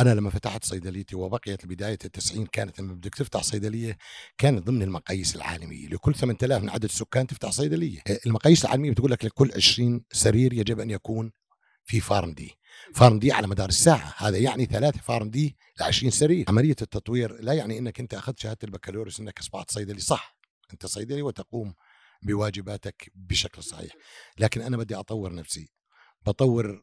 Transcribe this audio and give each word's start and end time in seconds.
أنا 0.00 0.14
لما 0.14 0.30
فتحت 0.30 0.64
صيدليتي 0.64 1.16
وبقيت 1.16 1.66
بدايه 1.66 1.98
التسعين 2.04 2.46
كانت 2.46 2.80
لما 2.80 2.94
بدك 2.94 3.14
تفتح 3.14 3.42
صيدلية 3.42 3.98
كانت 4.38 4.66
ضمن 4.66 4.82
المقاييس 4.82 5.36
العالمية. 5.36 5.88
لكل 5.88 6.14
8000 6.14 6.62
من 6.62 6.70
عدد 6.70 6.84
السكان 6.84 7.26
تفتح 7.26 7.50
صيدلية. 7.50 8.00
آه، 8.06 8.18
المقاييس 8.26 8.64
العالمية 8.64 8.90
بتقول 8.90 9.10
لك 9.10 9.24
لكل 9.24 9.50
20 9.56 10.04
سرير 10.12 10.52
يجب 10.52 10.80
أن 10.80 10.90
يكون 10.90 11.32
في 11.84 12.00
فارم 12.00 12.32
دي. 12.32 12.50
فارم 12.94 13.18
دي 13.18 13.32
على 13.32 13.46
مدار 13.46 13.68
الساعة. 13.68 14.14
هذا 14.16 14.38
يعني 14.38 14.64
ثلاثة 14.66 15.00
فارم 15.00 15.30
دي 15.30 15.56
ل 15.80 15.82
20 15.82 16.10
سرير. 16.10 16.44
عملية 16.48 16.76
التطوير 16.82 17.40
لا 17.40 17.52
يعني 17.52 17.78
إنك 17.78 18.00
أنت 18.00 18.14
أخذت 18.14 18.38
شهادة 18.38 18.58
البكالوريوس 18.64 19.20
إنك 19.20 19.38
أصبحت 19.38 19.70
صيدلي. 19.70 20.00
صح 20.00 20.36
أنت 20.72 20.86
صيدلي 20.86 21.22
وتقوم 21.22 21.74
بواجباتك 22.22 23.12
بشكل 23.14 23.62
صحيح. 23.62 23.92
لكن 24.38 24.60
أنا 24.60 24.76
بدي 24.76 24.94
أطور 24.94 25.34
نفسي. 25.34 25.70
بطور 26.26 26.82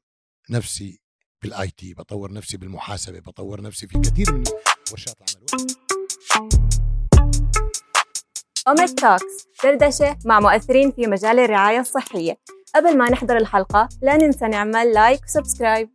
نفسي 0.50 1.07
بال 1.44 1.70
IT 1.78 1.94
بطور 1.94 2.34
نفسي 2.34 2.58
بالمحاسبة 2.58 3.20
بطور 3.20 3.62
نفسي 3.62 3.88
في 3.88 4.00
كثير 4.00 4.34
من 4.34 4.44
ورشات 4.92 5.16
العمل. 5.18 5.68
أومت 8.68 9.00
Talks 9.00 9.48
دردشة 9.64 10.18
مع 10.26 10.40
مؤثرين 10.40 10.92
في 10.92 11.08
مجال 11.08 11.40
الرعاية 11.40 11.80
الصحية. 11.80 12.38
قبل 12.76 12.98
ما 12.98 13.10
نحضر 13.10 13.38
الحلقة 13.38 13.90
لا 14.02 14.18
ننسى 14.18 14.48
نعمل 14.48 14.94
like 14.94 15.24
و 15.24 15.30
subscribe 15.30 15.90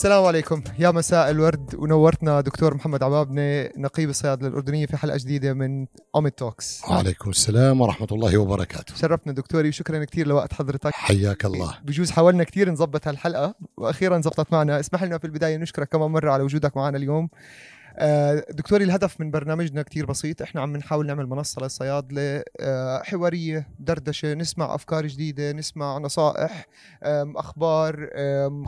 السلام 0.00 0.24
عليكم. 0.24 0.62
يا 0.78 0.90
مساء 0.90 1.30
الورد. 1.30 1.74
ونورتنا 1.74 2.40
دكتور 2.40 2.74
محمد 2.74 3.02
عبابنة 3.02 3.70
نقيب 3.76 4.10
الصيادلة 4.10 4.48
الأردنية 4.48 4.86
في 4.86 4.96
حلقة 4.96 5.16
جديدة 5.16 5.54
من 5.54 5.86
أوميد 6.14 6.32
توكس 6.32 6.82
وعليكم 6.90 7.30
السلام 7.30 7.80
ورحمة 7.80 8.08
الله 8.12 8.38
وبركاته. 8.38 8.94
شرفنا 8.94 9.32
دكتوري 9.32 9.68
وشكرا 9.68 10.04
كثير 10.04 10.26
لوقت 10.26 10.52
حضرتك. 10.52 10.94
حياك 10.94 11.44
الله. 11.44 11.78
بجوز 11.84 12.10
حاولنا 12.10 12.44
كثير 12.44 12.70
نظبط 12.70 13.08
هالحلقة 13.08 13.54
وأخيرا 13.76 14.20
زبطت 14.20 14.52
معنا. 14.52 14.80
اسمح 14.80 15.02
لنا 15.02 15.18
في 15.18 15.24
البداية 15.24 15.56
نشكرك 15.56 15.88
كمان 15.88 16.10
مرة 16.10 16.30
على 16.30 16.42
وجودك 16.42 16.76
معنا 16.76 16.96
اليوم. 16.96 17.28
آه، 17.96 18.44
دكتوري 18.50 18.84
الهدف 18.84 19.20
من 19.20 19.30
برنامجنا 19.30 19.82
كتير 19.82 20.06
بسيط. 20.06 20.42
إحنا 20.42 20.60
عم 20.60 20.76
نحاول 20.76 21.06
نعمل 21.06 21.26
منصة 21.26 21.62
للصيادلة 21.62 22.42
آه، 22.60 23.02
حوارية 23.02 23.68
دردشة 23.78 24.34
نسمع 24.34 24.74
أفكار 24.74 25.06
جديدة 25.06 25.52
نسمع 25.52 25.98
نصائح 25.98 26.66
أخبار 27.36 28.08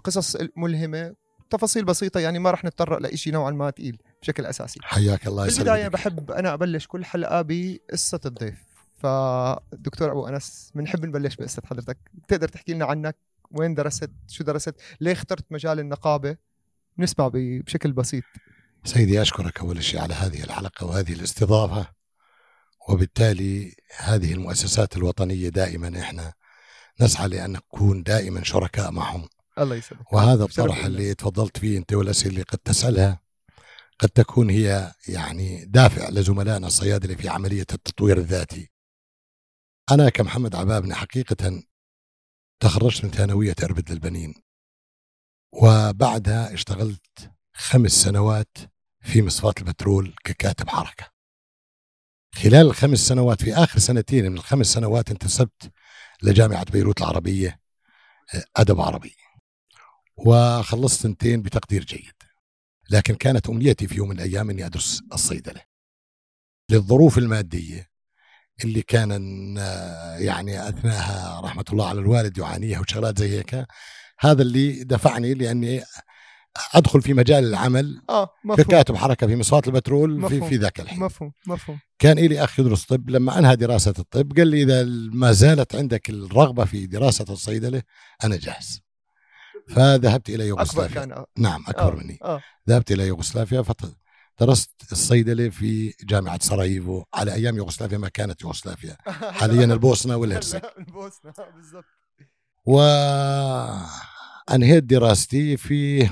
قصص 0.04 0.36
ملهمة. 0.56 1.21
تفاصيل 1.52 1.84
بسيطة 1.84 2.20
يعني 2.20 2.38
ما 2.38 2.50
رح 2.50 2.64
نتطرق 2.64 2.98
لإشي 2.98 3.30
نوعا 3.30 3.50
ما 3.50 3.70
تقيل 3.70 3.98
بشكل 4.22 4.46
أساسي. 4.46 4.80
حياك 4.82 5.26
الله 5.26 5.48
في 5.48 5.58
البداية 5.58 5.76
يسلمك 5.76 5.92
بحب 5.92 6.30
أنا 6.30 6.54
أبلش 6.54 6.86
كل 6.86 7.04
حلقة 7.04 7.42
بقصة 7.42 8.20
الضيف. 8.26 8.58
فدكتور 8.98 10.12
أبو 10.12 10.26
أنس 10.26 10.72
بنحب 10.74 11.06
نبلش 11.06 11.36
بقصة 11.36 11.62
حضرتك. 11.64 11.98
تقدر 12.28 12.48
تحكي 12.48 12.74
لنا 12.74 12.84
عنك؟ 12.84 13.16
وين 13.50 13.74
درست؟ 13.74 14.10
شو 14.28 14.44
درست؟ 14.44 14.74
ليه 15.00 15.12
اخترت 15.12 15.44
مجال 15.50 15.80
النقابة؟ 15.80 16.36
نسمع 16.98 17.30
بشكل 17.34 17.92
بسيط. 17.92 18.24
سيدي 18.84 19.22
أشكرك 19.22 19.60
أول 19.60 19.84
شيء 19.84 20.00
على 20.00 20.14
هذه 20.14 20.44
الحلقة 20.44 20.86
وهذه 20.86 21.12
الاستضافة 21.12 21.86
وبالتالي 22.88 23.74
هذه 23.96 24.32
المؤسسات 24.32 24.96
الوطنية 24.96 25.48
دائما 25.48 26.00
إحنا 26.00 26.32
نسعى 27.00 27.28
لأن 27.28 27.52
نكون 27.52 28.02
دائما 28.02 28.44
شركاء 28.44 28.90
معهم. 28.90 29.28
الله 29.58 29.76
يسعدك 29.76 30.12
وهذا 30.12 30.44
الطرح. 30.44 30.84
اللي 30.84 31.14
تفضلت 31.14 31.58
فيه 31.58 31.78
أنت 31.78 31.92
والأسئلة 31.92 32.30
اللي 32.30 32.42
قد 32.42 32.58
تسألها 32.58 33.22
قد 33.98 34.08
تكون 34.08 34.50
هي 34.50 34.94
يعني 35.08 35.64
دافع 35.64 36.08
لزملائنا 36.08 36.66
الصيادلة 36.66 37.14
في 37.14 37.28
عملية 37.28 37.60
التطوير 37.60 38.18
الذاتي. 38.18 38.70
أنا 39.90 40.08
كمحمد 40.08 40.54
عبابني 40.54 40.94
حقيقة 40.94 41.62
تخرجت 42.60 43.04
من 43.04 43.10
ثانوية 43.10 43.54
أربد 43.62 43.90
للبنين 43.90 44.34
وبعدها 45.52 46.54
اشتغلت 46.54 47.32
خمس 47.54 47.92
سنوات 47.92 48.56
في 49.00 49.22
مصفاة 49.22 49.54
البترول 49.58 50.14
ككاتب 50.24 50.68
حركة. 50.68 51.12
خلال 52.34 52.66
الخمس 52.66 52.98
سنوات 52.98 53.42
في 53.42 53.54
آخر 53.54 53.78
سنتين 53.78 54.30
من 54.30 54.36
الخمس 54.38 54.66
سنوات 54.66 55.10
انتسبت 55.10 55.72
لجامعة 56.22 56.64
بيروت 56.64 57.00
العربية 57.00 57.60
أدب 58.56 58.80
عربي. 58.80 59.16
وخلصت 60.16 61.02
سنتين 61.02 61.42
بتقدير 61.42 61.84
جيد. 61.84 62.14
لكن 62.90 63.14
كانت 63.14 63.48
أمنيتي 63.48 63.86
في 63.86 63.94
يوم 63.94 64.08
من 64.08 64.16
الأيام 64.16 64.50
أني 64.50 64.66
أدرس 64.66 65.02
الصيدلة. 65.12 65.60
للظروف 66.70 67.18
المادية 67.18 67.92
اللي 68.64 68.82
كان 68.82 69.10
يعني 70.18 70.68
أثناءها 70.68 71.40
رحمة 71.40 71.64
الله 71.72 71.88
على 71.88 72.00
الوالد 72.00 72.38
يعانيها 72.38 72.80
وشغلات 72.80 73.18
زي 73.18 73.38
هيك 73.38 73.66
هذا 74.18 74.42
اللي 74.42 74.84
دفعني 74.84 75.34
لأني 75.34 75.82
أدخل 76.74 77.02
في 77.02 77.14
مجال 77.14 77.44
العمل 77.44 78.02
آه 78.10 78.30
مفهوم. 78.44 78.66
ككاتب 78.66 78.96
حركه 78.96 79.26
في 79.26 79.36
مصفاة 79.36 79.62
البترول 79.66 80.28
في 80.28 80.34
مفهوم. 80.34 80.48
في 80.48 80.56
ذاك 80.56 80.80
الحين. 80.80 81.00
مفهوم 81.00 81.32
مفهوم. 81.46 81.78
كان 81.98 82.18
لي 82.18 82.44
أخ 82.44 82.60
يدرس 82.60 82.84
طب 82.84 83.10
لما 83.10 83.38
أنهى 83.38 83.56
دراسة 83.56 83.94
الطب 83.98 84.36
قال 84.36 84.48
لي 84.48 84.62
إذا 84.62 84.84
ما 85.12 85.32
زالت 85.32 85.74
عندك 85.74 86.10
الرغبة 86.10 86.64
في 86.64 86.86
دراسة 86.86 87.24
الصيدلة 87.28 87.82
أنا 88.24 88.36
جاهز. 88.36 88.81
فذهبت 89.68 90.28
إلى 90.28 90.48
يوغوسلافيا. 90.48 91.00
كان 91.00 91.12
آه. 91.12 91.26
نعم 91.36 91.64
أكبر 91.68 91.92
آه. 91.92 91.96
مني. 91.96 92.18
آه. 92.22 92.42
ذهبت 92.68 92.92
إلى 92.92 93.06
يوغوسلافيا 93.06 93.64
فدرست 94.38 94.70
الصيدله 94.92 95.48
في 95.48 95.94
جامعة 96.04 96.38
سراييفو. 96.42 97.04
على 97.14 97.34
أيام 97.34 97.56
يوغوسلافيا 97.56 97.98
ما 97.98 98.08
كانت 98.08 98.42
يوغوسلافيا. 98.42 98.96
حاليا 99.40 99.64
البوسنة 99.64 100.16
والهرسك. 100.16 100.64
هلا 100.64 100.78
البوسنة 100.78 101.32
آه، 101.38 101.50
بالضبط. 101.50 101.84
وانهيت 102.64 103.84
دراستي 104.84 105.56
في 105.56 106.08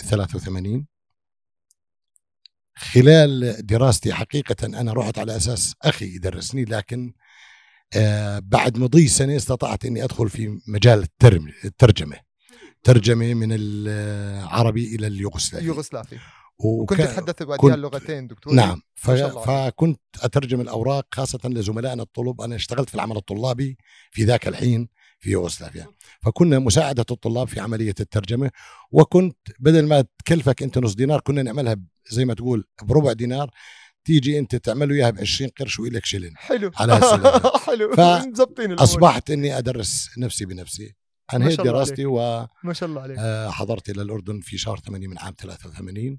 83 0.00 0.86
خلال 2.76 3.56
دراستي 3.66 4.14
حقيقة 4.14 4.66
أنا 4.66 4.92
رحت 4.92 5.18
على 5.18 5.36
أساس 5.36 5.74
أخي 5.82 6.04
يدرسني 6.04 6.64
لكن 6.64 7.12
آه 7.94 8.38
بعد 8.38 8.78
مضي 8.78 9.08
سنة 9.08 9.36
استطعت 9.36 9.84
أني 9.84 10.04
أدخل 10.04 10.28
في 10.28 10.58
مجال 10.68 11.06
الترجمة. 11.64 12.31
ترجمة 12.82 13.34
من 13.34 13.48
العربي 13.52 14.94
إلى 14.94 15.06
اليوغوسلافي. 15.06 15.66
يوغوسلافي 15.66 16.18
وك- 16.58 16.90
كنت 16.90 17.00
تتحدث 17.00 17.42
بعدها 17.42 17.56
كنت- 17.56 17.74
اللغتين 17.74 18.26
دكتور. 18.26 18.54
نعم. 18.54 18.82
ف... 18.94 19.10
فكنت 19.10 20.00
أترجم 20.22 20.60
الأوراق 20.60 21.06
خاصة 21.14 21.38
لزملائنا 21.44 22.02
الطلاب. 22.02 22.40
أنا 22.40 22.56
اشتغلت 22.56 22.88
في 22.88 22.94
العمل 22.94 23.16
الطلابي 23.16 23.78
في 24.10 24.24
ذاك 24.24 24.48
الحين 24.48 24.88
في 25.18 25.30
يوغوسلافيا. 25.30 25.86
فكنا 26.20 26.58
مساعدة 26.58 27.04
الطلاب 27.10 27.48
في 27.48 27.60
عملية 27.60 27.94
الترجمة. 28.00 28.50
وكنت 28.90 29.36
بدل 29.58 29.86
ما 29.86 30.04
تكلفك 30.18 30.62
أنت 30.62 30.78
نص 30.78 30.94
دينار 30.94 31.20
كنا 31.20 31.42
نعملها 31.42 31.76
زي 32.10 32.24
ما 32.24 32.34
تقول 32.34 32.64
بربع 32.82 33.12
دينار. 33.12 33.50
تيجي 34.04 34.38
أنت 34.38 34.56
تعمله 34.56 34.94
إياها 34.94 35.10
ب 35.10 35.18
20 35.20 35.50
قرش 35.60 35.78
وإلك 35.80 36.04
شلن 36.04 36.36
حلو. 36.36 36.70
على. 36.76 37.00
حلو. 37.66 37.92
ف- 37.96 38.00
مزبطين 38.00 38.64
الأمور. 38.64 38.82
أصبحت 38.82 39.30
أني 39.30 39.58
أدرس 39.58 40.08
نفسي 40.18 40.44
بنفسي. 40.44 40.94
الله 41.34 41.54
دراستي 41.56 42.04
ما 42.64 42.72
شاء 42.72 42.88
الله 42.88 43.00
عليك. 43.00 43.18
وحضرت 43.18 43.90
إلى 43.90 44.02
الأردن 44.02 44.40
في 44.40 44.58
شهر 44.58 44.78
8 44.78 45.08
من 45.08 45.18
عام 45.18 45.34
83 45.40 46.18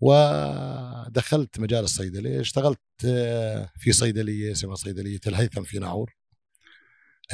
ودخلت 0.00 1.60
مجال 1.60 1.84
الصيدلة 1.84 2.40
اشتغلت 2.40 2.80
آه، 3.04 3.70
في 3.76 3.92
صيدلية 3.92 4.52
اسمها 4.52 4.74
صيدلية 4.74 5.20
الهيثم 5.26 5.62
في 5.62 5.78
ناعور 5.78 6.14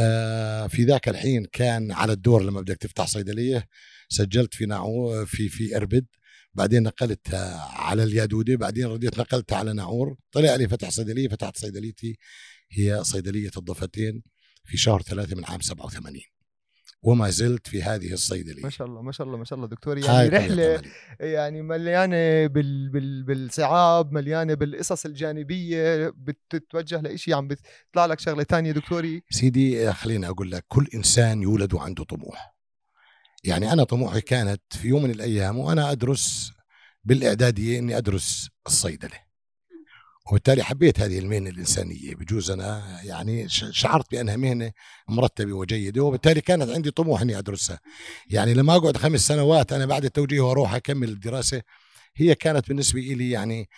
آه، 0.01 0.67
في 0.67 0.85
ذاك 0.85 1.09
الحين 1.09 1.45
كان 1.53 1.93
على 1.93 2.13
الدور 2.13 2.43
لما 2.43 2.61
بدك 2.61 2.77
تفتح 2.77 3.07
صيدلية 3.07 3.69
سجلت 4.09 4.55
في 4.55 4.67
ناعور 4.67 5.27
في 5.27 5.49
في 5.49 5.77
أربد. 5.77 6.07
بعدين 6.55 6.83
نقلت 6.83 7.35
آه، 7.35 7.59
على 7.59 8.03
اليادودة. 8.03 8.57
بعدين 8.57 8.87
رديت 8.87 9.19
نقلتها 9.19 9.59
على 9.59 9.73
ناعور 9.73 10.17
طلع 10.33 10.55
لي 10.57 10.69
فتح 10.69 10.89
صيدلية 10.89 11.29
فتحت 11.29 11.57
صيدليتي 11.57 12.19
هي 12.71 13.05
صيدلية 13.05 13.51
الضفتين 13.57 14.23
في 14.65 14.77
شهر 14.77 15.03
ثلاثة 15.03 15.37
من 15.37 15.45
عام 15.45 15.61
87 15.61 16.34
وما 17.05 17.31
زلت 17.31 17.67
في 17.67 17.83
هذه 17.83 18.13
الصيدلية 18.13 18.63
ما 18.63 18.71
شاء 18.71 18.87
الله 18.87 19.03
ما 19.03 19.13
شاء 19.13 19.27
الله 19.27 19.39
ما 19.39 19.45
شاء 19.45 19.57
الله 19.57 19.69
دكتور. 19.69 19.99
يعني 19.99 20.29
رحلة. 20.29 20.83
يعني 21.21 21.63
مليانة 21.63 22.47
بال 22.47 22.89
بال 22.89 23.23
بالصعاب 23.23 24.13
مليانة 24.13 24.55
بالقصص 24.55 25.07
الجانبية 25.07 26.09
بتتوجه 26.17 27.01
لإشي 27.01 27.35
عم 27.35 27.49
بيطلع 27.49 28.07
لك 28.07 28.21
شغلة 28.21 28.43
تانية 28.43 28.73
دكتوري؟ 28.73 29.23
سيدي 29.31 29.93
خليني 29.93 30.29
أقول 30.29 30.51
لك 30.51 30.65
كل 30.69 30.89
إنسان 30.95 31.43
يولد 31.43 31.75
وعنده 31.75 32.05
طموح. 32.05 32.55
يعني 33.45 33.73
أنا 33.73 33.85
طموحي 33.85 34.21
كانت 34.21 34.63
في 34.71 34.89
يوم 34.89 35.03
من 35.03 35.11
الأيام 35.11 35.59
وأنا 35.59 35.93
أدرس 35.93 36.53
بالإعدادية 37.05 37.79
إني 37.79 37.99
أدرس 37.99 38.49
الصيدلة. 38.67 39.25
وبالتالي 40.31 40.63
حبيت 40.63 41.01
هذه 41.01 41.19
المهنة 41.19 41.51
الإنسانية. 41.51 42.15
بجوز 42.15 42.51
أنا 42.51 43.01
يعني 43.03 43.49
شعرت 43.49 44.11
بأنها 44.11 44.37
مهنة 44.37 44.73
مرتبة 45.09 45.53
وجيدة 45.53 46.03
وبالتالي 46.03 46.41
كانت 46.41 46.71
عندي 46.71 46.91
طموح 46.91 47.21
إني 47.21 47.39
أدرسها. 47.39 47.81
يعني 48.31 48.55
لما 48.55 48.77
أقعد 48.77 48.97
خمس 48.97 49.21
سنوات 49.21 49.73
أنا 49.73 49.87
بعد 49.87 50.05
التوجيه 50.05 50.41
وأروح 50.41 50.75
أكمل 50.75 51.09
الدراسة 51.09 51.63
هي 52.17 52.35
كانت 52.35 52.69
بالنسبة 52.69 53.01
لي 53.01 53.31
يعني 53.31 53.69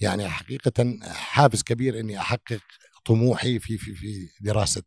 يعني 0.00 0.28
حقيقة 0.28 0.98
حافز 1.12 1.62
كبير 1.62 2.00
إني 2.00 2.20
أحقق 2.20 2.60
طموحي 3.04 3.58
في 3.58 3.78
في 3.78 3.94
في 3.94 4.28
دراسة 4.40 4.82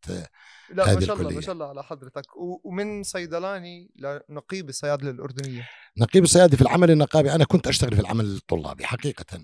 لا 0.70 0.86
ما 0.86 0.92
هذه 0.92 1.06
شاء 1.06 1.16
الله 1.16 1.32
ما. 1.32 1.42
شاء 1.42 1.54
الله 1.54 1.70
على 1.70 1.84
حضرتك. 1.84 2.26
ومن 2.64 3.04
صيدلاني 3.04 3.92
لنقيب 4.30 4.70
الصيادلة 4.70 5.10
الأردنية. 5.10 5.68
نقيب 5.98 6.24
الصيادي 6.24 6.56
في 6.56 6.62
العمل 6.62 6.92
النقابي. 6.92 7.32
أنا 7.32 7.46
كنت 7.46 7.68
أشتغل 7.68 7.96
في 7.96 8.02
العمل 8.02 8.26
الطلابي 8.26 8.86
حقيقة. 8.86 9.40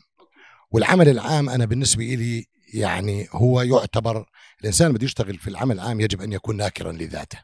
والعمل 0.71 1.09
العام 1.09 1.50
أنا 1.50 1.65
بالنسبة 1.65 2.03
لي 2.03 2.45
يعني 2.73 3.27
هو 3.31 3.62
يعتبر 3.62 4.25
الإنسان 4.62 4.94
بده 4.94 5.06
يشتغل 5.06 5.38
في 5.38 5.50
العمل 5.50 5.75
العام 5.75 6.00
يجب 6.00 6.21
أن 6.21 6.33
يكون 6.33 6.57
ناكرا 6.57 6.91
لذاته. 6.91 7.39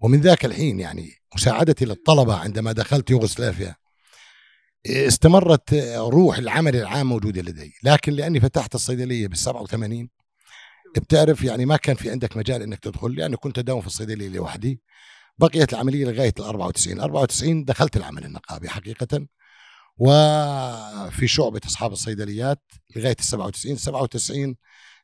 ومن 0.00 0.20
ذاك 0.20 0.44
الحين 0.44 0.80
يعني 0.80 1.10
مساعدتي 1.34 1.84
للطلبة 1.84 2.36
عندما 2.36 2.72
دخلت 2.72 3.10
يوغوسلافيا 3.10 3.76
استمرت 4.86 5.74
روح 5.96 6.38
العمل 6.38 6.76
العام 6.76 7.06
موجودة 7.06 7.42
لدي. 7.42 7.72
لكن 7.82 8.12
لأني 8.12 8.40
فتحت 8.40 8.74
الصيدلية 8.74 9.26
بال 9.28 9.38
87 9.38 10.08
بتعرف 10.96 11.42
يعني 11.42 11.66
ما 11.66 11.76
كان 11.76 11.96
في 11.96 12.10
عندك 12.10 12.36
مجال 12.36 12.62
إنك 12.62 12.78
تدخل 12.78 13.14
لأنه 13.14 13.36
كنت 13.36 13.58
أداوم 13.58 13.80
في 13.80 13.86
الصيدلية 13.86 14.28
لوحدي. 14.28 14.80
بقيت 15.38 15.72
العملية 15.72 16.04
لغاية 16.04 16.32
ال 16.38 16.44
94 16.44 17.00
94 17.00 17.64
دخلت 17.64 17.96
العمل 17.96 18.24
النقابي 18.24 18.68
حقيقه. 18.68 19.26
وفي 19.96 21.28
شعبة 21.28 21.60
أصحاب 21.66 21.92
الصيدليات 21.92 22.62
لغاية 22.96 23.16
ال 23.20 23.24
97 23.24 23.76
97 23.76 24.56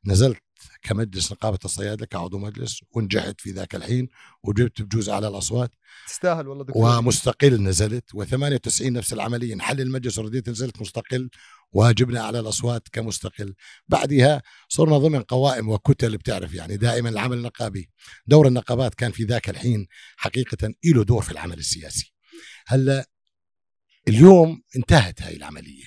نزلت 0.06 0.42
كمجلس 0.82 1.32
نقابة 1.32 1.58
الصيادلة 1.64 2.06
كعضو 2.06 2.38
مجلس 2.38 2.81
ونجحت 2.90 3.40
في 3.40 3.50
ذاك 3.50 3.75
الحين 3.75 4.08
وجبت 4.42 4.82
بجوز 4.82 5.08
أعلى 5.08 5.28
الأصوات. 5.28 5.70
تستاهل 6.08 6.48
والله 6.48 6.64
دكتور. 6.64 6.98
ومستقل 6.98 7.62
نزلت 7.62 8.04
و98 8.16 8.82
نفس 8.82 9.12
العملية. 9.12 9.54
انحل 9.54 9.81
المجلس 9.81 10.19
ورديت 10.19 10.48
نزلت 10.48 10.81
مستقل 10.81 11.31
وجبنا 11.72 12.20
على 12.22 12.40
الأصوات 12.40 12.88
كمستقل. 12.93 13.54
بعدها 13.88 14.43
صرنا 14.69 14.98
ضمن 14.98 15.22
قوائم 15.22 15.69
وكتل 15.69 16.16
بتعرف 16.16 16.54
يعني 16.54 16.76
دائما 16.76 17.08
العمل 17.08 17.36
النقابي. 17.36 17.90
دور 18.26 18.48
النقابات 18.48 18.94
كان 18.94 19.12
في 19.12 19.25
ذاك 19.25 19.50
الحين 19.50 19.86
حقيقة 20.16 20.75
له 20.84 21.04
دور 21.04 21.22
في 21.22 21.31
العمل 21.31 21.58
السياسي. 21.58 22.14
هلأ 22.66 23.06
اليوم 24.10 24.62
انتهت 24.76 25.22
هاي 25.22 25.36
العملية. 25.36 25.84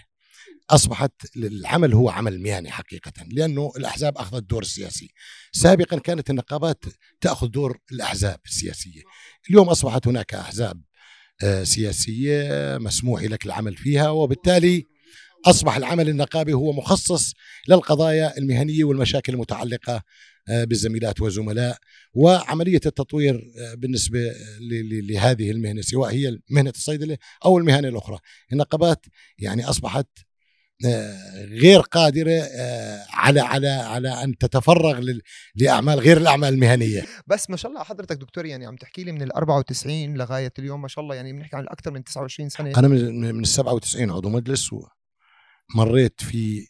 أصبحت 0.69 1.11
العمل 1.35 1.93
هو 1.93 2.09
عمل 2.09 2.41
مهني 2.41 2.71
حقيقة 2.71 3.11
لأنه 3.31 3.71
الأحزاب 3.77 4.17
أخذت 4.17 4.41
الدور 4.41 4.61
السياسي 4.61 5.13
سابقا 5.51 5.99
كانت 5.99 6.29
النقابات 6.29 6.83
تأخذ 7.21 7.47
دور 7.47 7.77
الأحزاب 7.91 8.39
السياسية. 8.45 9.01
اليوم 9.49 9.69
أصبحت 9.69 10.07
هناك 10.07 10.33
أحزاب 10.33 10.81
آه، 11.43 11.63
سياسية 11.63 12.47
مسموح 12.77 13.23
لك 13.23 13.45
العمل 13.45 13.77
فيها 13.77 14.09
وبالتالي 14.09 14.87
أصبح 15.45 15.75
العمل 15.75 16.09
النقابي 16.09 16.53
هو 16.53 16.73
مخصص 16.73 17.33
للقضايا 17.67 18.37
المهنية 18.37 18.83
والمشاكل 18.83 19.33
المتعلقة 19.33 19.95
آه، 19.95 20.01
بالزميلات 20.47 21.21
والزملاء 21.21 21.77
وعملية 22.13 22.81
التطوير 22.85 23.53
آه، 23.57 23.73
بالنسبة 23.73 24.19
لهذه 25.09 25.51
المهنة 25.51 25.81
سواء 25.81 26.11
هي 26.11 26.39
مهنة 26.49 26.69
الصيدلة 26.69 27.17
أو 27.45 27.57
المهن 27.57 27.85
الأخرى. 27.85 28.19
النقابات 28.51 29.05
يعني 29.37 29.65
أصبحت 29.65 30.07
آه، 30.85 31.45
غير 31.45 31.79
قادرة 31.79 32.31
آه، 32.31 33.05
على 33.09 33.39
على 33.39 33.67
على 33.69 34.23
أن 34.23 34.37
تتفرغ 34.37 35.03
لأعمال 35.55 35.99
غير 35.99 36.17
الأعمال 36.17 36.53
المهنية. 36.53 37.05
بس 37.27 37.49
ما 37.49 37.57
شاء 37.57 37.71
الله 37.71 37.83
حضرتك 37.83 38.17
دكتور 38.17 38.45
يعني 38.45 38.65
عم 38.65 38.75
تحكي 38.75 39.03
لي 39.03 39.11
من 39.11 39.21
ال 39.21 39.33
94 39.33 40.13
لغاية 40.13 40.53
اليوم 40.59 40.81
ما 40.81 40.87
شاء 40.87 41.03
الله 41.03 41.15
يعني 41.15 41.33
بنحكي 41.33 41.55
عن 41.55 41.65
أكثر 41.67 41.91
من 41.91 42.03
29 42.03 42.49
سنة. 42.49 42.79
أنا 42.79 42.87
من 42.87 43.19
من 43.19 43.39
ال 43.39 43.47
97 43.47 44.11
عضو 44.11 44.29
مجلس 44.29 44.69
ومريت 45.75 46.21
في 46.21 46.67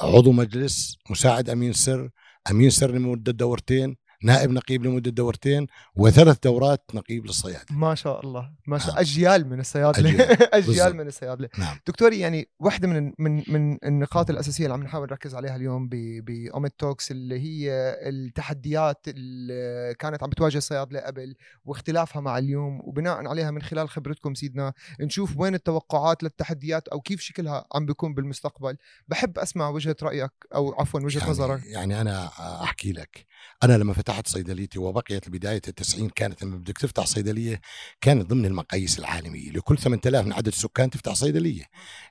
عضو 0.00 0.32
مجلس 0.32 0.96
مساعد 1.10 1.50
أمين 1.50 1.72
سر 1.72 2.10
أمين 2.50 2.70
سر 2.70 2.90
لمدة 2.90 3.32
دورتين 3.32 3.96
نائب 4.22 4.50
نقيب 4.50 4.86
لمدة 4.86 5.10
دورتين 5.10 5.66
وثلاث 5.96 6.38
دورات 6.44 6.90
نقيب 6.94 7.26
للصيادلة 7.26 7.78
ما 7.78 7.94
شاء 7.94 8.20
الله 8.26 8.50
ما 8.66 8.78
شاء 8.78 8.88
نعم. 8.90 8.98
أجيال 8.98 9.48
من 9.48 9.60
الصيادلة. 9.60 10.10
أجيال. 10.10 10.42
أجيال 10.54 10.66
بالضبط. 10.66 10.94
من 10.94 11.06
الصيادلة. 11.06 11.48
نعم. 11.58 11.76
دكتوري 11.86 12.20
يعني 12.20 12.48
واحدة 12.58 12.88
من 12.88 13.12
من 13.18 13.42
من 13.48 13.78
النقاط 13.84 14.30
الأساسية 14.30 14.64
اللي 14.64 14.74
عم 14.74 14.82
نحاول 14.82 15.06
نركز 15.06 15.34
عليها 15.34 15.56
اليوم 15.56 15.88
بأوميد 16.22 16.70
توكس 16.70 17.10
اللي 17.10 17.40
هي 17.40 17.70
التحديات 18.08 19.08
اللي 19.08 19.94
كانت 19.98 20.22
عم 20.22 20.30
بتواجه 20.30 20.58
الصيادلة 20.58 21.00
قبل 21.00 21.34
واختلافها 21.64 22.22
مع 22.22 22.38
اليوم 22.38 22.80
وبناء 22.84 23.26
عليها 23.26 23.50
من 23.50 23.62
خلال 23.62 23.88
خبرتكم 23.88 24.34
سيدنا 24.34 24.72
نشوف 25.00 25.36
وين 25.36 25.54
التوقعات 25.54 26.22
للتحديات 26.22 26.88
أو 26.88 27.00
كيف 27.00 27.20
شكلها 27.20 27.66
عم 27.74 27.86
بيكون 27.86 28.14
بالمستقبل. 28.14 28.76
بحب 29.08 29.38
أسمع 29.38 29.68
وجهة 29.68 29.96
رأيك 30.02 30.30
أو 30.54 30.74
عفوا 30.80 31.00
وجهة 31.00 31.20
يعني, 31.20 31.30
نظرك. 31.30 31.60
يعني 31.64 32.00
أنا 32.00 32.30
أحكي 32.62 32.92
لك. 32.92 33.26
أنا 33.62 33.78
لما 33.78 33.92
فتحت 34.08 34.28
صيدليتي 34.28 34.78
وبقيت 34.78 35.28
بداية 35.28 35.62
التسعين 35.68 36.08
كانت 36.08 36.42
لما 36.44 36.56
بدك 36.56 36.78
تفتح 36.78 37.04
صيدلية 37.06 37.60
كانت 38.00 38.30
ضمن 38.30 38.46
المقاييس 38.46 38.98
العالمية. 38.98 39.50
لكل 39.50 39.78
8000 39.78 40.26
من 40.26 40.32
عدد 40.32 40.46
السكان 40.46 40.90
تفتح 40.90 41.12
صيدلية. 41.12 41.64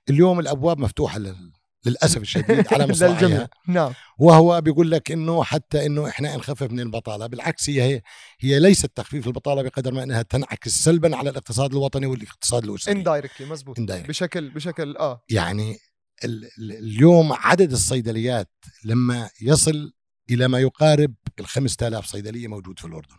اليوم 0.09 0.39
الأبواب 0.39 0.79
مفتوحة 0.79 1.19
لل... 1.19 1.51
للأسف 1.85 2.21
الشديد 2.21 2.73
على 2.73 2.87
مصراعيها 2.91 3.49
نعم. 3.67 3.93
وهو 4.19 4.61
بيقول 4.61 4.91
لك 4.91 5.11
إنه 5.11 5.43
حتى 5.43 5.85
إنه 5.85 6.09
إحنا 6.09 6.35
نخفف 6.35 6.71
من 6.71 6.79
البطالة. 6.79 7.27
بالعكس 7.27 7.69
هي 7.69 7.81
هي, 7.81 8.01
هي 8.39 8.59
ليست 8.59 8.91
تخفيف 8.95 9.27
البطالة 9.27 9.61
بقدر 9.61 9.93
ما 9.93 10.03
إنها 10.03 10.21
تنعكس 10.21 10.71
سلبا 10.83 11.15
على 11.17 11.29
الاقتصاد 11.29 11.71
الوطني 11.71 12.05
والاقتصاد 12.05 12.63
الأسري. 12.65 12.93
اندايركتلي 12.93 13.47
مزبوط. 13.47 13.79
Indirect. 13.79 14.07
بشكل 14.07 14.49
بشكل 14.49 14.97
آه. 14.97 15.23
يعني 15.29 15.77
ال- 16.25 16.45
ال- 16.59 16.71
اليوم 16.71 17.33
عدد 17.33 17.71
الصيدليات 17.71 18.49
لما 18.85 19.29
يصل 19.41 19.93
إلى 20.29 20.47
ما 20.47 20.59
يقارب 20.59 21.13
ال 21.39 21.47
5000 21.47 22.05
صيدلية 22.05 22.47
موجود 22.47 22.79
في 22.79 22.85
الأردن. 22.85 23.15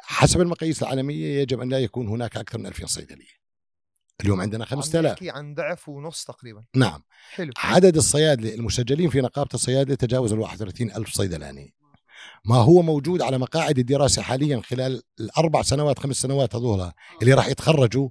حسب 0.00 0.40
المقاييس 0.40 0.82
العالمية 0.82 1.40
يجب 1.40 1.60
أن 1.60 1.68
لا 1.68 1.78
يكون 1.78 2.08
هناك 2.08 2.36
أكثر 2.36 2.58
من 2.58 2.66
2000 2.66 2.86
صيدلية. 2.86 3.40
اليوم 4.20 4.40
عندنا 4.40 4.64
عم 4.64 4.70
5000 4.70 5.12
نحكي 5.12 5.30
عن 5.30 5.54
ضعف 5.54 5.88
ونص 5.88 6.24
تقريبا. 6.24 6.64
نعم. 6.76 7.02
حلو. 7.30 7.52
عدد 7.58 7.96
الصيادله 7.96 8.54
المسجلين 8.54 9.10
في 9.10 9.20
نقابة 9.20 9.48
الصيادلة 9.54 9.94
تجاوز 9.94 10.32
ال 10.32 10.38
31 10.38 10.92
ألف 10.92 11.14
صيدلاني. 11.14 11.74
ما 12.44 12.56
هو 12.56 12.82
موجود 12.82 13.22
على 13.22 13.38
مقاعد 13.38 13.78
الدراسة 13.78 14.22
حاليا 14.22 14.60
خلال 14.60 15.02
الأربع 15.20 15.62
سنوات 15.62 15.98
خمس 15.98 16.16
سنوات 16.16 16.54
هذولا 16.54 16.92
اللي 17.22 17.34
راح 17.34 17.46
يتخرجوا 17.46 18.08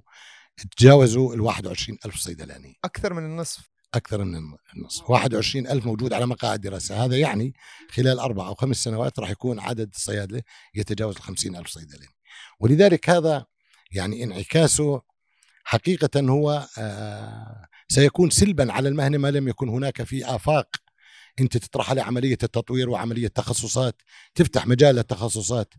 تجاوزوا 0.76 1.34
ال 1.34 1.40
21 1.40 1.98
ألف 2.06 2.16
صيدلاني. 2.16 2.78
أكثر 2.84 3.14
من 3.14 3.24
النصف. 3.24 3.70
أكثر 3.94 4.24
من 4.24 4.56
النصف 4.76 5.10
21 5.10 5.66
ألف 5.66 5.86
موجود 5.86 6.12
على 6.12 6.26
مقاعد 6.26 6.60
دراسة. 6.60 7.04
هذا 7.04 7.18
يعني 7.18 7.54
خلال 7.90 8.18
أربع 8.18 8.46
أو 8.46 8.54
خمس 8.54 8.76
سنوات 8.76 9.18
راح 9.18 9.30
يكون 9.30 9.60
عدد 9.60 9.90
الصيادلة 9.94 10.42
يتجاوز 10.74 11.16
ال 11.16 11.22
50 11.22 11.56
ألف 11.56 11.68
صيدلي. 11.68 12.06
ولذلك 12.60 13.10
هذا 13.10 13.46
يعني 13.92 14.24
انعكاسه 14.24 15.02
حقيقة 15.64 16.20
هو 16.20 16.68
آه 16.78 17.66
سيكون 17.88 18.30
سلبا 18.30 18.72
على 18.72 18.88
المهنة 18.88 19.18
ما 19.18 19.30
لم 19.30 19.48
يكن 19.48 19.68
هناك 19.68 20.02
في 20.02 20.24
آفاق. 20.24 20.76
أنت 21.40 21.56
تطرح 21.56 21.90
عليه 21.90 22.02
عملية 22.02 22.38
التطوير 22.42 22.90
وعملية 22.90 23.28
تخصصات 23.28 24.02
تفتح 24.34 24.66
مجال 24.66 24.94
للتخصصات 24.94 25.74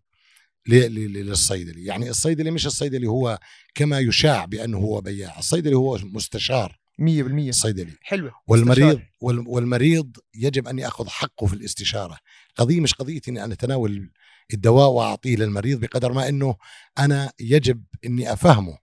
للصيدلي. 0.68 1.86
يعني 1.86 2.10
الصيدلي 2.10 2.52
مش 2.52 2.66
الصيدلي 2.66 3.08
هو 3.08 3.40
كما 3.76 4.00
يشاع 4.00 4.46
بأنه 4.46 4.78
هو 4.78 5.02
بياع. 5.02 5.40
الصيدلي 5.40 5.76
هو 5.76 5.98
مستشار. 6.04 6.81
100% 7.02 7.50
الصيدلي 7.50 7.92
حلوة. 8.02 8.32
والمريض 8.48 8.88
استشاري. 8.88 9.10
وال- 9.22 9.48
والمريض 9.48 10.18
يجب 10.36 10.68
ان 10.68 10.80
ياخذ 10.80 11.08
حقه 11.10 11.48
في 11.48 11.54
الاستشارة. 11.54 12.18
قضية 12.56 12.80
مش 12.80 12.94
قضية 12.94 13.22
إني 13.28 13.44
أنا 13.44 13.54
أتناول 13.54 14.12
الدواء 14.54 14.90
وأعطيه 14.90 15.36
للمريض 15.36 15.80
بقدر 15.80 16.14
ما 16.14 16.30
إنه 16.30 16.56
أنا 17.00 17.32
يجب 17.40 17.84
إني 18.06 18.34
أفهمه. 18.34 18.78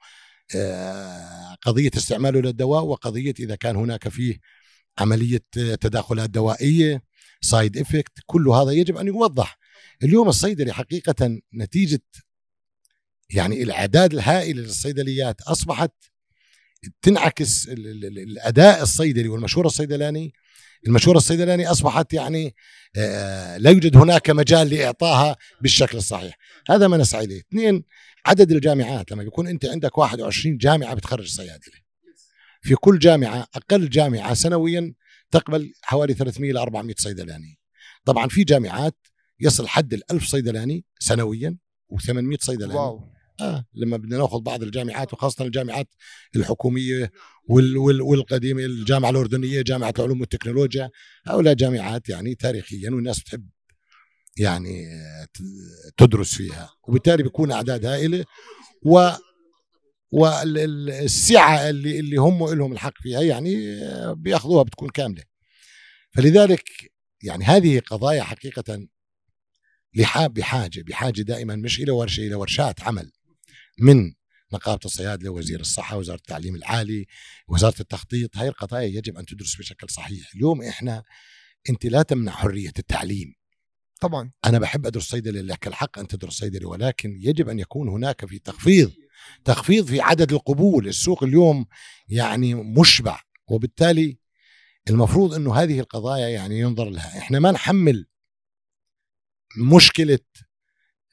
آه، 0.56 1.54
قضية 1.62 1.90
استعماله 1.96 2.40
للدواء 2.40 2.84
وقضية 2.84 3.34
إذا 3.40 3.54
كان 3.56 3.76
هناك 3.76 4.08
فيه 4.08 4.38
عملية 4.98 5.42
تداخلات 5.52 6.30
دوائية 6.30 7.02
side 7.40 7.76
effect 7.78 8.12
كل 8.26 8.48
هذا 8.48 8.70
يجب 8.70 8.96
أن 8.96 9.06
يوضح. 9.06 9.58
اليوم 10.02 10.28
الصيدلي 10.28 10.72
حقيقة 10.72 11.40
نتيجة 11.54 12.02
يعني 13.30 13.62
الاعداد 13.62 14.12
الهائله 14.12 14.62
للصيدليات 14.62 15.40
أصبحت 15.42 15.92
تنعكس 17.02 17.68
ال- 17.68 17.86
ال- 17.86 18.04
ال- 18.04 18.18
الأداء 18.18 18.82
الصيدلي 18.82 19.28
والمشورة 19.28 19.66
الصيدلانية. 19.66 20.32
المشورة 20.86 21.16
الصيدلانية 21.16 21.66
أصبحت 21.70 22.12
يعني 22.12 22.54
آه، 22.96 23.56
لا 23.56 23.70
يوجد 23.70 23.96
هناك 23.96 24.30
مجال 24.30 24.70
لاعطائها 24.70 25.36
بالشكل 25.62 25.98
الصحيح. 25.98 26.36
هذا 26.70 26.88
ما 26.88 26.96
نسعى 26.96 27.24
إليه. 27.24 27.40
اثنين 27.40 27.84
عدد 28.26 28.52
الجامعات 28.52 29.10
لما 29.12 29.22
يكون 29.22 29.46
أنت 29.48 29.64
عندك 29.66 29.98
21 29.98 30.56
جامعة 30.56 30.94
بتخرج 30.94 31.28
صيادلة. 31.28 31.78
في 32.62 32.74
كل 32.74 32.98
جامعة 32.98 33.46
أقل 33.54 33.88
جامعة 33.88 34.34
سنويا 34.34 34.94
تقبل 35.30 35.72
حوالي 35.82 36.14
300 36.14 36.52
ل 36.52 36.56
400 36.56 36.94
صيدلاني. 36.98 37.58
طبعا 38.04 38.28
في 38.28 38.44
جامعات 38.44 38.96
يصل 39.40 39.68
حد 39.68 39.94
ال 39.94 40.02
1000 40.12 40.24
صيدلاني 40.26 40.84
سنويا 40.98 41.56
و800 41.92 42.36
صيدلاني. 42.40 42.74
واو. 42.74 43.17
آه. 43.40 43.64
لما 43.74 43.96
بدنا 43.96 44.18
ناخذ 44.18 44.40
بعض 44.40 44.62
الجامعات 44.62 45.12
وخاصة 45.12 45.44
الجامعات 45.44 45.88
الحكومية 46.36 47.10
وال 47.48 47.76
وال 47.76 48.02
والقديمة 48.02 48.64
الجامعة 48.64 49.10
الأردنية 49.10 49.62
جامعة 49.62 49.94
العلوم 49.98 50.20
والتكنولوجيا 50.20 50.90
هؤلاء 51.26 51.54
جامعات 51.54 52.08
يعني 52.08 52.34
تاريخيا 52.34 52.90
والناس 52.90 53.20
بتحب 53.20 53.48
يعني 54.36 54.84
تدرس 55.96 56.34
فيها 56.34 56.70
وبالتالي 56.88 57.22
بيكون 57.22 57.52
أعداد 57.52 57.84
هائلة 57.86 58.24
و 58.82 59.10
والسعة 60.12 61.70
اللي 61.70 62.00
اللي 62.00 62.16
هم 62.16 62.54
لهم 62.54 62.72
الحق 62.72 62.92
فيها 63.02 63.20
يعني 63.22 63.80
بيأخذوها 64.14 64.62
بتكون 64.62 64.88
كاملة. 64.88 65.22
فلذلك 66.10 66.64
يعني 67.22 67.44
هذه 67.44 67.80
قضايا 67.80 68.22
حقيقه 68.22 68.88
بحاجة 70.28 70.82
بحاجة 70.82 71.22
دائما 71.22 71.56
مش 71.56 71.80
إلى 71.80 71.90
ورشة 71.90 72.20
إلى 72.20 72.34
ورشات 72.34 72.80
عمل. 72.82 73.12
من 73.80 74.12
نقابة 74.52 74.80
الصيادله 74.84 75.30
وزير 75.30 75.60
الصحة 75.60 75.96
وزارة 75.96 76.16
التعليم 76.16 76.54
العالي 76.54 77.06
وزارة 77.48 77.80
التخطيط. 77.80 78.36
هاي 78.36 78.48
القضايا 78.48 78.86
يجب 78.86 79.16
أن 79.16 79.26
تدرس 79.26 79.56
بشكل 79.56 79.90
صحيح. 79.90 80.34
اليوم 80.34 80.62
إحنا 80.62 81.02
أنت 81.70 81.86
لا 81.86 82.02
تمنع 82.02 82.32
حرية 82.32 82.72
التعليم. 82.78 83.34
طبعا. 84.00 84.32
أنا 84.44 84.58
بحب 84.58 84.86
أدرس 84.86 85.08
صيدله 85.08 85.40
لك 85.40 85.66
الحق 85.66 85.98
أن 85.98 86.08
تدرس 86.08 86.32
صيدله 86.32 86.68
ولكن 86.68 87.18
يجب 87.20 87.48
أن 87.48 87.58
يكون 87.58 87.88
هناك 87.88 88.26
في 88.26 88.38
تخفيض 88.38 88.92
تخفيض 89.44 89.86
في 89.86 90.00
عدد 90.00 90.32
القبول. 90.32 90.88
السوق 90.88 91.24
اليوم 91.24 91.66
يعني 92.08 92.54
مشبع 92.54 93.20
وبالتالي 93.48 94.18
المفروض 94.90 95.34
إنه 95.34 95.54
هذه 95.54 95.80
القضايا 95.80 96.28
يعني 96.28 96.58
ينظر 96.60 96.90
لها. 96.90 97.18
إحنا 97.18 97.38
ما 97.38 97.50
نحمل 97.50 98.06
مشكلة 99.58 100.18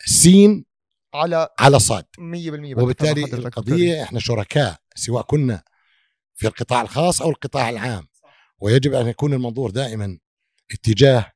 سين 0.05 0.65
على 1.15 1.49
100% 1.59 1.63
على 1.63 1.79
صاد. 1.79 2.05
بتفق 2.17 2.75
مع 2.75 2.83
وبالتالي 2.83 3.21
حضرتك 3.27 3.45
دكتوري. 3.45 3.47
القضية. 3.47 4.03
إحنا 4.03 4.19
شركاء 4.19 4.79
سواء 4.95 5.23
كنا 5.23 5.63
في 6.33 6.47
القطاع 6.47 6.81
الخاص 6.81 7.21
أو 7.21 7.29
القطاع 7.29 7.69
العام. 7.69 8.07
ويجب 8.61 8.93
أن 8.93 9.07
يكون 9.07 9.33
المنظور 9.33 9.71
دائما 9.71 10.17
اتجاه 10.71 11.31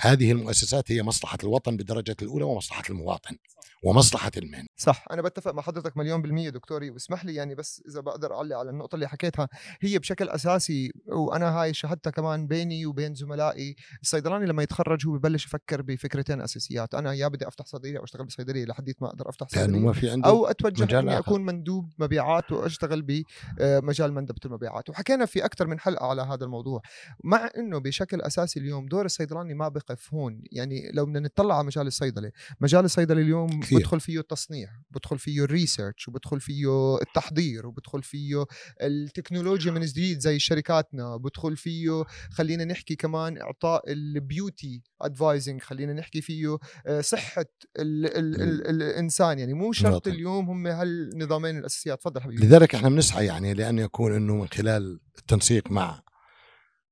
هذه 0.00 0.32
المؤسسات 0.32 0.92
هي 0.92 1.02
مصلحة 1.02 1.38
الوطن 1.44 1.76
بالدرجه 1.76 2.16
الأولى 2.22 2.44
ومصلحة 2.44 2.82
المواطن 2.90 3.36
ومصلحة 3.82 4.30
المهنة. 4.36 4.66
صح. 4.76 5.04
أنا 5.10 5.22
بتفق 5.22 5.54
مع 5.54 5.62
حضرتك 5.62 5.96
مليون 5.96 6.22
بالمية 6.22 6.50
دكتوري. 6.50 6.90
واسمح 6.90 7.24
لي 7.24 7.34
يعني 7.34 7.54
بس 7.54 7.82
إذا 7.88 8.00
بقدر 8.00 8.34
اعلق 8.34 8.56
على 8.56 8.70
النقطة 8.70 8.94
اللي 8.94 9.08
حكيتها 9.08 9.48
هي 9.80 9.98
بشكل 9.98 10.28
أساسي 10.28 10.92
وأنا 11.06 11.60
هاي 11.60 11.74
شهدتها 11.74 12.10
كمان 12.10 12.46
بيني 12.46 12.86
وبين 12.86 13.14
زملائي 13.14 13.76
الصيدلاني 14.02 14.46
لما 14.46 14.62
يتخرج 14.62 15.06
هو 15.06 15.12
ببلش 15.12 15.46
يفكر 15.46 15.82
بفكرتين 15.82 16.40
أساسيات. 16.40 16.94
أنا 16.94 17.12
يا 17.12 17.28
بدي 17.28 17.48
أفتح 17.48 17.66
صيدلية 17.66 17.98
أو 17.98 18.04
اشتغل 18.04 18.26
بصيدلية 18.26 18.64
لحديت 18.64 19.02
ما 19.02 19.08
أقدر 19.08 19.28
أفتح 19.28 19.46
لأنه 19.52 19.66
صيدلية. 19.66 19.86
ما 19.86 19.92
في 19.92 20.10
عنده 20.10 20.28
أو 20.28 20.46
أتوجه 20.46 20.82
مجال 20.82 21.02
إني 21.02 21.18
آخر. 21.18 21.20
أكون 21.20 21.44
مندوب 21.44 21.92
مبيعات 21.98 22.52
وأشتغل 22.52 23.02
بمجال 23.02 24.12
مندبة 24.12 24.40
المبيعات. 24.44 24.90
وحكينا 24.90 25.26
في 25.26 25.44
أكثر 25.44 25.66
من 25.66 25.80
حلقة 25.80 26.06
على 26.06 26.22
هذا 26.22 26.44
الموضوع. 26.44 26.82
مع 27.24 27.50
إنه 27.56 27.78
بشكل 27.78 28.20
أساسي 28.20 28.60
اليوم 28.60 28.86
دور 28.86 29.04
الصيدلاني 29.04 29.54
ما 29.54 29.68
بقف 29.88 30.14
هون 30.14 30.42
يعني 30.52 30.90
لو 30.94 31.06
بدنا 31.06 31.20
نطلع 31.20 31.58
على 31.58 31.66
مجال 31.66 31.86
الصيدلة 31.86 32.32
مجال 32.60 32.84
الصيدلة 32.84 33.22
اليوم 33.22 33.60
كثير. 33.60 33.78
بدخل 33.78 34.00
فيه 34.00 34.20
التصنيع 34.20 34.68
بدخل 34.90 35.18
فيه 35.18 35.44
ال 35.44 35.51
research 35.51 36.08
وبدخل 36.08 36.40
فيه 36.40 36.96
التحضير 37.02 37.66
وبدخل 37.66 38.02
فيه 38.02 38.44
التكنولوجيا 38.82 39.72
من 39.72 39.80
جديد 39.80 40.20
زي 40.20 40.38
شركاتنا 40.38 41.16
بدخل 41.16 41.56
فيه 41.56 42.04
خلينا 42.30 42.64
نحكي 42.64 42.96
كمان 42.96 43.38
إعطاء 43.38 43.92
ال 43.92 44.05
beauty 44.05 44.82
advising 45.02 45.62
خلينا 45.62 45.92
نحكي 45.92 46.20
فيه 46.20 46.58
آه، 46.86 47.00
صحة 47.00 47.44
ال 47.78 48.06
ال 48.06 48.42
ال 48.42 48.82
الإنسان 48.82 49.38
يعني 49.38 49.54
مو 49.54 49.72
شرط. 49.72 50.08
اليوم 50.08 50.50
هم 50.50 50.66
هالنظامين 50.66 51.58
الأساسيات 51.58 52.00
تفضل 52.00 52.20
حبيبي 52.20 52.46
لذلك 52.46 52.74
إحنا 52.74 52.88
بنسعى 52.88 53.26
يعني 53.26 53.54
لأن 53.54 53.78
يكون 53.78 54.14
إنه 54.14 54.34
من 54.34 54.46
خلال 54.48 55.00
التنسيق 55.18 55.70
مع 55.70 56.02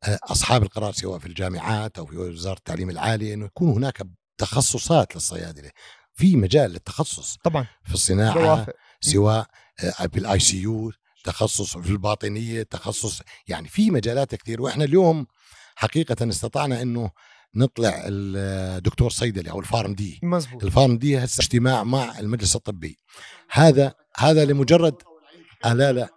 أصحاب 0.05 0.62
القرار 0.62 0.93
سواء 0.93 1.19
في 1.19 1.26
الجامعات 1.26 1.99
أو 1.99 2.07
في 2.07 2.17
وزارة 2.17 2.59
التعليم 2.59 2.91
العالي 2.91 3.35
إنه 3.35 3.45
يكون 3.45 3.69
هناك 3.73 4.03
تخصصات 4.38 5.15
للصيادلة 5.15 5.71
في 6.15 6.37
مجال 6.37 6.71
للتخصص 6.71 7.37
طبعا. 7.45 7.67
في 7.85 7.95
الصناعة 7.95 8.35
بوافق 8.35 8.73
سواء 9.00 9.47
آه، 10.00 10.07
بال 10.07 10.38
ICU 10.38 10.93
تخصص 11.25 11.76
في 11.76 11.91
الباطنية 11.91 12.62
تخصص 12.62 13.23
يعني 13.49 13.69
في 13.69 13.91
مجالات 13.91 14.35
كثير. 14.35 14.62
وإحنا 14.62 14.85
اليوم 14.85 15.26
حقيقة 15.76 16.29
استطعنا 16.29 16.83
إنه 16.83 17.11
نطلع 17.55 18.03
الدكتور 18.07 19.11
صيدلي 19.11 19.50
أو 19.50 19.61
ال 19.61 19.95
PharmD 19.95 20.21
مزبوط. 20.23 20.65
ال 20.64 20.99
PharmD 20.99 21.19
هسه 21.19 21.41
اجتماع 21.41 21.85
مع 21.85 22.19
المجلس 22.19 22.57
الطبي. 22.57 22.99
هذا 23.50 23.95
هذا 24.17 24.45
لمجرد 24.45 24.95
آه 25.65 25.73
لا 25.73 25.93
لا. 25.93 26.09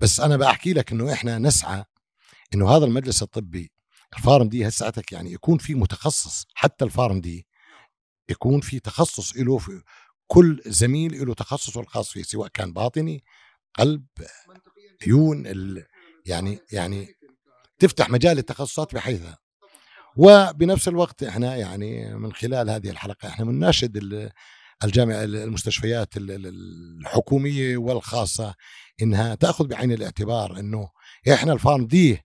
بس 0.00 0.20
أنا 0.20 0.36
بحكي 0.36 0.72
لك 0.72 0.92
إنه 0.92 1.12
إحنا 1.12 1.38
نسعى 1.38 1.84
إنه 2.54 2.70
هذا 2.76 2.84
المجلس 2.84 3.22
الطبي 3.22 3.72
الفارم 4.18 4.48
دي 4.48 4.68
هساتك 4.68 5.12
يعني 5.12 5.32
يكون 5.32 5.58
في 5.58 5.74
متخصص 5.74 6.46
حتى 6.54 6.84
الفارم 6.84 7.20
دي 7.20 7.46
يكون 8.30 8.60
في 8.60 8.80
تخصص 8.80 9.36
له 9.36 9.58
في 9.58 9.82
كل 10.26 10.62
زميل 10.66 11.26
له 11.26 11.34
تخصصه 11.34 11.80
الخاص 11.80 12.10
فيه 12.10 12.22
سواء 12.22 12.48
كان 12.48 12.72
باطني 12.72 13.24
قلب 13.78 14.04
عيون 15.06 15.46
يعني 16.26 16.58
يعني 16.72 17.08
تفتح 17.78 18.10
مجال 18.10 18.38
التخصصات 18.38 18.94
بحيثها 18.94 19.38
وبنفس 20.16 20.88
الوقت 20.88 21.22
إحنا 21.22 21.56
يعني 21.56 22.14
من 22.14 22.32
خلال 22.32 22.70
هذه 22.70 22.90
الحلقة 22.90 23.28
إحنا 23.28 23.44
بنناشد 23.44 23.96
ال- 23.96 24.30
الجامعة 24.84 25.24
المستشفيات 25.24 26.16
ال- 26.16 26.30
ال- 26.30 26.46
الحكومية 27.00 27.76
والخاصة 27.76 28.54
إنها 29.02 29.34
تأخذ 29.34 29.66
بعين 29.66 29.92
الاعتبار 29.92 30.58
إنه 30.60 30.88
إحنا 31.32 31.52
الفارم 31.52 31.86
دي 31.86 32.18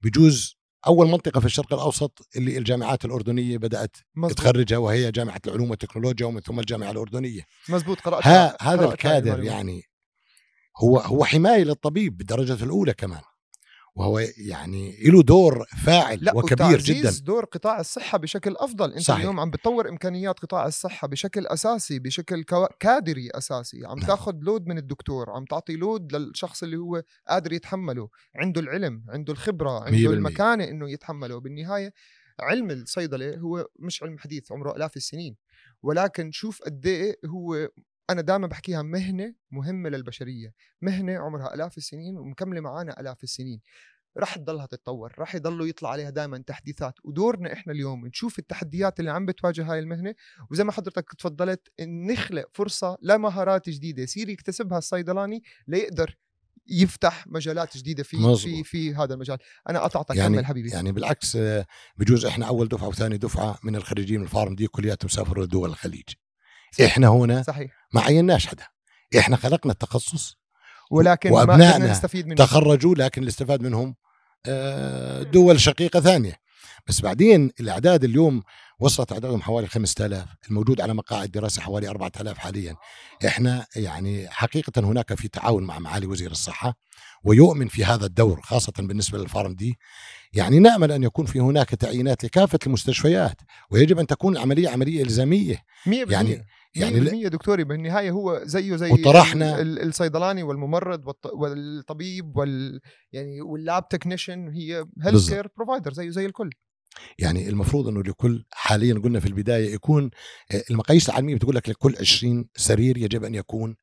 بجوز 0.00 0.58
أول 0.86 1.08
منطقة 1.08 1.40
في 1.40 1.46
الشرق 1.46 1.74
الأوسط 1.74 2.28
اللي 2.36 2.58
الجامعات 2.58 3.04
الأردنية 3.04 3.58
بدأت 3.58 3.96
مزبوط. 4.16 4.38
تخرجها 4.38 4.78
وهي 4.78 5.10
جامعة 5.10 5.40
العلوم 5.46 5.70
والتكنولوجيا 5.70 6.26
ومن 6.26 6.40
ثم 6.40 6.60
الجامعة 6.60 6.90
الأردنية. 6.90 7.42
مزبوط 7.68 8.00
قرأت 8.00 8.26
ها 8.26 8.56
هذا 8.60 8.84
الكادر. 8.84 9.42
يعني 9.42 9.82
هو 10.76 10.98
هو 10.98 11.24
حماية 11.24 11.64
للطبيب 11.64 12.16
بالدرجة 12.16 12.64
الأولى 12.64 12.94
كمان. 12.94 13.22
وهو 13.94 14.18
يعني 14.36 14.96
له 15.04 15.22
دور 15.22 15.64
فاعل 15.84 16.18
لا 16.22 16.36
وكبير 16.36 16.78
جدا 16.78 17.12
دور 17.22 17.44
قطاع 17.44 17.80
الصحة 17.80 18.18
بشكل 18.18 18.56
أفضل 18.56 18.92
أنت 18.92 19.02
صحيح. 19.02 19.20
اليوم 19.20 19.40
عم 19.40 19.50
بتطور 19.50 19.88
إمكانيات 19.88 20.40
قطاع 20.40 20.66
الصحة 20.66 21.08
بشكل 21.08 21.46
أساسي 21.46 21.98
بشكل 21.98 22.44
كادري 22.80 23.30
أساسي 23.34 23.86
عم 23.86 23.98
نعم. 23.98 24.08
تاخذ 24.08 24.34
لود 24.40 24.66
من 24.66 24.78
الدكتور 24.78 25.30
عم 25.30 25.44
تعطي 25.44 25.76
لود 25.76 26.16
للشخص 26.16 26.62
اللي 26.62 26.76
هو 26.76 27.02
قادر 27.28 27.52
يتحمله 27.52 28.08
عنده 28.36 28.60
العلم 28.60 29.04
عنده 29.08 29.32
الخبرة 29.32 29.70
مية 29.70 29.78
عنده 29.78 29.90
بالمية. 29.90 30.16
المكانة 30.16 30.64
إنه 30.64 30.90
يتحمله 30.90 31.40
بالنهاية 31.40 31.92
علم 32.40 32.70
الصيدلة 32.70 33.36
هو 33.36 33.66
مش 33.78 34.02
علم 34.02 34.18
حديث 34.18 34.52
عمره 34.52 34.76
آلاف 34.76 34.96
السنين 34.96 35.36
ولكن 35.82 36.30
شوف 36.32 36.62
قد 36.62 36.86
إيه 36.86 37.16
هو 37.26 37.68
أنا 38.10 38.22
دائما 38.22 38.46
بحكيها 38.46 38.82
مهنة 38.82 39.34
مهمة 39.50 39.88
للبشرية 39.88 40.54
مهنة 40.82 41.18
عمرها 41.18 41.54
آلاف 41.54 41.78
السنين 41.78 42.16
ومكملة 42.16 42.60
معانا 42.60 43.00
آلاف 43.00 43.24
السنين. 43.24 43.60
رح 44.18 44.36
تضلها 44.38 44.66
تتطور 44.66 45.14
رح 45.18 45.34
يضلوا 45.34 45.66
يطلع 45.66 45.90
عليها 45.90 46.10
دائما 46.10 46.38
تحديثات. 46.46 46.94
ودورنا 47.04 47.52
إحنا 47.52 47.72
اليوم 47.72 48.06
نشوف 48.06 48.38
التحديات 48.38 49.00
اللي 49.00 49.10
عم 49.10 49.26
بتواجه 49.26 49.72
هاي 49.72 49.78
المهنة 49.78 50.14
وزي 50.50 50.64
ما 50.64 50.72
حضرتك 50.72 51.12
تفضلت 51.18 51.68
نخلق 51.80 52.44
فرصة 52.54 52.96
لمهارات 53.02 53.70
جديدة. 53.70 54.02
يصير 54.02 54.28
يكتسبها 54.28 54.78
الصيدلاني 54.78 55.42
ليقدر 55.68 56.16
يفتح 56.70 57.26
مجالات 57.26 57.76
جديدة 57.76 58.02
في 58.02 58.16
مظبوط. 58.16 58.38
في 58.38 58.64
في 58.64 58.94
هذا 58.94 59.14
المجال. 59.14 59.38
أنا 59.68 59.80
قطعتك 59.80 60.16
يعني 60.16 60.34
كمل 60.36 60.46
حبيبي. 60.46 60.70
يعني 60.70 60.92
بالعكس 60.92 61.36
آه، 61.36 61.66
بجوز 61.96 62.24
إحنا 62.24 62.46
أول 62.46 62.68
دفعة 62.68 62.88
وثاني 62.88 63.18
دفعة 63.18 63.58
من 63.62 63.76
الخريجين 63.76 64.18
من 64.18 64.24
الفارم 64.24 64.54
دي 64.54 64.66
كلياتهم 64.66 65.08
سافروا 65.08 65.44
لدول 65.44 65.70
الخليج. 65.70 66.08
إحنا 66.84 67.08
هنا 67.08 67.42
صحيح. 67.42 67.70
ما 67.92 68.00
عيناش 68.00 68.46
حدا. 68.46 68.64
إحنا 69.18 69.36
خلقنا 69.36 69.72
التخصص. 69.72 70.38
ولكن 70.90 71.30
ما 71.30 71.36
وأبنائنا 71.36 71.74
قدرنا 71.74 71.92
نستفيد 71.92 72.26
منه. 72.26 72.36
تخرجوا 72.36 72.94
لكن 72.94 73.20
اللي 73.20 73.30
استفاد 73.30 73.62
منهم 73.62 73.94
آه، 74.46 75.22
دول 75.22 75.60
شقيقة 75.60 76.00
ثانية. 76.00 76.34
بس 76.86 77.00
بعدين 77.00 77.50
الأعداد 77.60 78.04
اليوم 78.04 78.42
وصلت 78.80 79.12
أعدادهم 79.12 79.42
حوالي 79.42 79.66
5000 79.66 80.24
الموجود 80.48 80.80
على 80.80 80.94
مقاعد 80.94 81.30
دراسة 81.30 81.62
حوالي 81.62 81.88
4000 81.88 82.38
حاليا. 82.38 82.76
إحنا 83.26 83.66
يعني 83.76 84.28
حقيقة 84.28 84.72
هناك 84.84 85.14
في 85.14 85.28
تعاون 85.28 85.64
مع 85.64 85.78
معالي 85.78 86.06
وزير 86.06 86.30
الصحة 86.30 86.74
ويؤمن 87.24 87.68
في 87.68 87.84
هذا 87.84 88.06
الدور 88.06 88.40
خاصة 88.42 88.72
بالنسبة 88.78 89.18
للفارم 89.18 89.54
دي. 89.54 89.78
يعني 90.32 90.58
نأمل 90.58 90.92
أن 90.92 91.02
يكون 91.02 91.26
في 91.26 91.40
هناك 91.40 91.68
تعيينات 91.70 92.24
لكافة 92.24 92.58
المستشفيات 92.66 93.36
ويجب 93.70 93.98
أن 93.98 94.06
تكون 94.06 94.36
العملية 94.36 94.68
عملية 94.68 95.02
إلزامية. 95.02 95.62
100% 95.86 96.12
يعني- 96.12 96.30
يعني 96.30 96.44
يعني 96.74 97.00
لا- 97.00 97.10
100% 97.12 97.28
دكتوري 97.28 97.64
بالنهاية 97.64 98.10
هو 98.10 98.40
زيه 98.44 98.76
زي 98.76 98.90
وطرحنا- 98.92 99.60
ال- 99.60 99.78
ال- 99.78 99.88
الصيدلاني 99.88 100.42
والممرض 100.42 101.04
والط- 101.08 101.32
والطبيب 101.34 102.36
وال 102.36 102.80
يعني 103.12 103.40
وال 103.42 103.60
lab 103.60 103.88
technician 103.88 104.48
هي 104.48 104.84
health. 105.02 105.28
care 105.28 105.48
provider 105.56 105.92
زيه 105.92 106.10
زي 106.10 106.26
الكل. 106.26 106.50
يعني 107.18 107.48
المفروض 107.48 107.88
إنه 107.88 108.02
لكل 108.02 108.44
حاليا 108.52 108.94
قلنا 108.94 109.20
في 109.20 109.26
البداية 109.26 109.74
يكون 109.74 110.10
آه، 110.50 110.64
المقاييس 110.70 111.08
العالمية 111.08 111.34
بتقول 111.34 111.56
لك 111.56 111.68
لكل 111.68 111.96
20 112.00 112.48
سرير 112.56 112.98
يجب 112.98 113.24
أن 113.24 113.34
يكون 113.34 113.76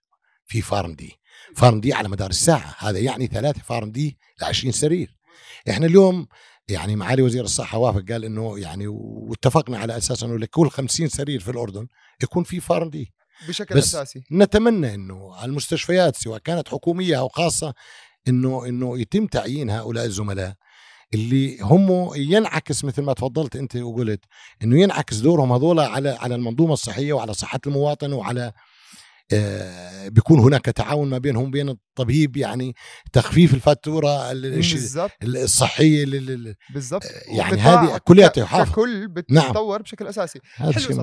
في 0.45 0.61
PharmD 0.61 1.19
PharmD 1.55 1.93
على 1.93 2.09
مدار 2.09 2.29
الساعة. 2.29 2.75
هذا 2.79 2.99
يعني 2.99 3.27
ثلاثة 3.27 3.61
PharmD 3.61 4.17
ل 4.41 4.43
20 4.43 4.71
سرير. 4.71 5.17
إحنا 5.69 5.85
اليوم 5.85 6.27
يعني 6.69 6.95
معالي 6.95 7.21
وزير 7.21 7.43
الصحة 7.43 7.77
وافق 7.77 8.03
قال 8.11 8.25
إنه 8.25 8.59
يعني 8.59 8.87
واتفقنا 8.87 9.77
على 9.77 9.97
أساس 9.97 10.23
إنه 10.23 10.37
لكل 10.37 10.69
50 10.69 11.07
سرير 11.07 11.39
في 11.39 11.51
الأردن 11.51 11.87
يكون 12.23 12.43
في 12.43 12.59
فار 12.59 12.87
دي 12.87 13.13
بشكل 13.47 13.75
بس 13.75 13.87
أساسي. 13.95 14.23
نتمنى 14.31 14.93
إنه 14.95 15.45
المستشفيات 15.45 16.15
سواء 16.15 16.39
كانت 16.39 16.69
حكومية 16.69 17.19
أو 17.19 17.27
خاصة 17.27 17.73
إنه 18.27 18.65
إنه 18.65 18.99
يتم 18.99 19.27
تعيين 19.27 19.69
هؤلاء 19.69 20.05
الزملاء. 20.05 20.55
اللي 21.13 21.57
هم 21.61 22.09
ينعكس 22.15 22.85
مثل 22.85 23.01
ما 23.01 23.13
تفضلت 23.13 23.55
أنت 23.55 23.75
وقلت 23.75 24.19
إنه 24.63 24.81
ينعكس 24.81 25.17
دورهم 25.17 25.51
هذول 25.53 25.79
على 25.79 26.09
على 26.09 26.35
المنظومة 26.35 26.73
الصحية 26.73 27.13
وعلى 27.13 27.33
صحة 27.33 27.59
المواطن 27.67 28.13
وعلى 28.13 28.51
آه، 29.33 30.07
بيكون 30.07 30.39
هناك 30.39 30.65
تعاون 30.65 31.09
ما 31.09 31.17
بينهم 31.17 31.43
وبين 31.47 31.69
الطبيب 31.69 32.37
يعني 32.37 32.75
تخفيف 33.13 33.53
الفاتورة 33.53 34.31
ال- 34.31 34.45
الش- 34.57 34.73
بالضبط. 36.73 37.03
بجوز 40.87 40.99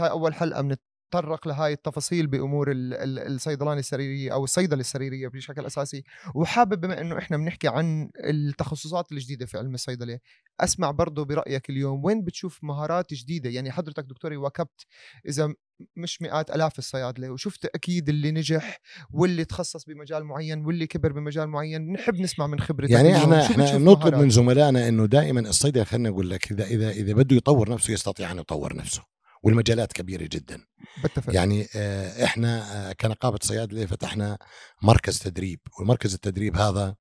هاي 0.00 0.10
أول 0.10 0.34
حلقه 0.34 0.76
بنتطرق 1.12 1.48
لهاي 1.48 1.72
التفاصيل 1.72 2.26
بأمور 2.26 2.70
ال- 2.70 2.94
ال- 2.94 3.34
الصيدلانة 3.34 3.78
السريرية 3.78 4.32
أو 4.32 4.44
الصيدلة 4.44 4.80
السريرية 4.80 5.28
بشكل 5.28 5.66
أساسي. 5.66 6.04
وحابب 6.34 6.80
بما 6.80 7.00
إنه 7.00 7.18
إحنا 7.18 7.36
بنحكي 7.36 7.68
عن 7.68 8.10
التخصصات 8.24 9.12
الجديدة 9.12 9.46
في 9.46 9.58
علم 9.58 9.74
الصيدلة 9.74 10.18
أسمع 10.60 10.90
برضه 10.90 11.24
برأيك 11.24 11.70
اليوم. 11.70 12.04
وين 12.04 12.24
بتشوف 12.24 12.64
مهارات 12.64 13.14
جديدة؟ 13.14 13.50
يعني 13.50 13.70
حضرتك 13.72 14.04
دكتوري 14.04 14.36
واكبت 14.36 14.86
إذا 15.28 15.54
مش 15.96 16.22
مئات 16.22 16.50
آلاف 16.50 16.78
الصيادلة 16.78 17.30
وشفت 17.30 17.64
أكيد 17.64 18.08
اللي 18.08 18.30
نجح 18.30 18.80
واللي 19.10 19.44
تخصص 19.44 19.84
بمجال 19.84 20.24
معين 20.24 20.64
واللي 20.66 20.86
كبر 20.86 21.12
بمجال 21.12 21.48
معين. 21.48 21.92
نحب 21.92 22.14
نسمع 22.14 22.46
من 22.46 22.60
خبرتك 22.60 22.90
يعني. 22.90 23.16
إحنا 23.16 23.46
إحنا 23.46 23.78
نطلب 23.78 23.98
مهارات؟ 24.04 24.14
من 24.14 24.30
زملائنا 24.30 24.88
إنه 24.88 25.06
دائما 25.06 25.40
الصيدلة 25.40 25.84
خلينا 25.84 26.10
نقول 26.10 26.30
لك 26.30 26.52
إذا 26.52 26.64
إذا 26.64 26.90
إذا 26.90 27.12
بده 27.12 27.36
يطور 27.36 27.70
نفسه 27.70 27.92
يستطيع 27.92 28.32
أن 28.32 28.38
يطور 28.38 28.76
نفسه. 28.76 29.02
والمجالات 29.42 29.92
كبيرة 29.92 30.28
جدا. 30.32 30.64
بتفق. 31.04 31.34
يعني 31.34 31.66
آه، 31.76 32.24
إحنا 32.24 32.88
آه، 32.90 32.92
كنقابة 32.92 33.38
صيادله 33.42 33.86
فتحنا 33.86 34.38
مركز 34.82 35.18
تدريب 35.18 35.60
والمركز 35.78 36.14
التدريب 36.14 36.56
هذا 36.56 36.96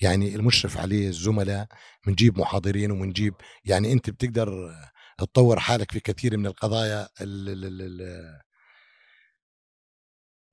يعني 0.00 0.34
المشرف 0.36 0.78
عليه 0.78 1.08
الزملاء 1.08 1.66
بنجيب 2.06 2.38
محاضرين 2.38 2.90
وبنجيب 2.90 3.34
يعني 3.64 3.92
أنت 3.92 4.10
بتقدر 4.10 4.74
تطور 5.18 5.60
حالك 5.60 5.92
في 5.92 6.00
كثير 6.00 6.36
من 6.36 6.46
القضايا 6.46 7.08
ال- 7.20 7.48
ال- 7.48 7.64
ال- 7.64 7.82
ال- 7.82 8.40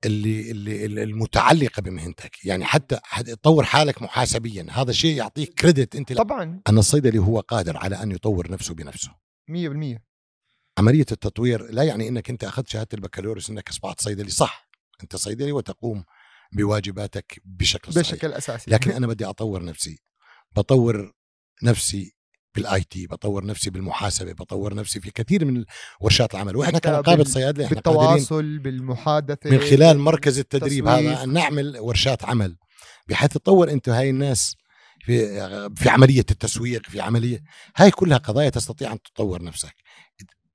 اللي 0.04 0.50
اللي 0.50 0.84
اللي 0.84 1.02
المتعلقة 1.02 1.82
بمهنتك. 1.82 2.44
يعني 2.46 2.64
حتى 2.64 2.98
حت- 3.02 3.30
تطور 3.30 3.64
حالك 3.64 4.02
محاسبيا 4.02 4.66
هذا 4.70 4.92
شيء 4.92 5.16
يعطيك 5.16 5.54
كريدت 5.60 5.96
أنت 5.96 6.12
طبعا. 6.12 6.60
أن 6.68 6.78
الصيدلي 6.78 7.18
هو 7.18 7.40
قادر 7.40 7.76
على 7.76 8.02
أن 8.02 8.10
يطور 8.12 8.50
نفسه 8.50 8.74
بنفسه. 8.74 9.10
100% 9.48 10.04
عملية 10.78 11.06
التطوير 11.12 11.70
لا 11.70 11.82
يعني 11.82 12.08
إنك 12.08 12.30
أنت 12.30 12.44
أخذت 12.44 12.68
شهادة 12.68 12.88
البكالوريوس 12.94 13.50
إنك 13.50 13.68
أصبحت 13.68 14.00
صيدلي 14.00 14.30
صح 14.30 14.68
أنت 15.02 15.16
صيدلي 15.16 15.52
وتقوم 15.52 16.04
بواجباتك 16.52 17.42
بشكل 17.44 17.92
صحيح. 17.92 18.12
بشكل 18.12 18.32
أساسي. 18.32 18.70
لكن 18.70 18.90
أنا 18.90 19.06
بدي 19.06 19.24
أطور 19.24 19.64
نفسي 19.64 19.98
بطور 20.56 21.12
نفسي 21.62 22.14
بال 22.54 22.84
IT 22.84 23.06
بطور 23.06 23.46
نفسي 23.46 23.70
بالمحاسبة 23.70 24.32
بطور 24.32 24.74
نفسي 24.74 25.00
في 25.00 25.10
كثير 25.10 25.44
من 25.44 25.64
ورشات 26.00 26.34
العمل. 26.34 26.56
وإحنا 26.56 26.78
كنقابه 26.78 27.24
صيادلة 27.24 27.64
إحنا 27.64 27.74
بالتواصل 27.74 28.58
بالمحادثة 28.58 29.50
من 29.50 29.60
خلال 29.60 29.98
مركز 29.98 30.38
التدريب. 30.38 30.88
هذا 30.88 31.24
أن 31.24 31.32
نعمل 31.32 31.78
ورشات 31.78 32.24
عمل. 32.24 32.56
بحيث 33.08 33.30
تطور 33.30 33.70
أنت 33.70 33.88
هاي 33.88 34.10
الناس 34.10 34.56
في 35.00 35.28
في 35.76 35.88
عملية 35.88 36.24
التسويق 36.30 36.86
في 36.86 37.00
عملية 37.00 37.42
هاي 37.76 37.90
كلها 37.90 38.18
قضايا 38.18 38.50
تستطيع 38.50 38.92
أن 38.92 39.02
تطور 39.02 39.42
نفسك. 39.42 39.74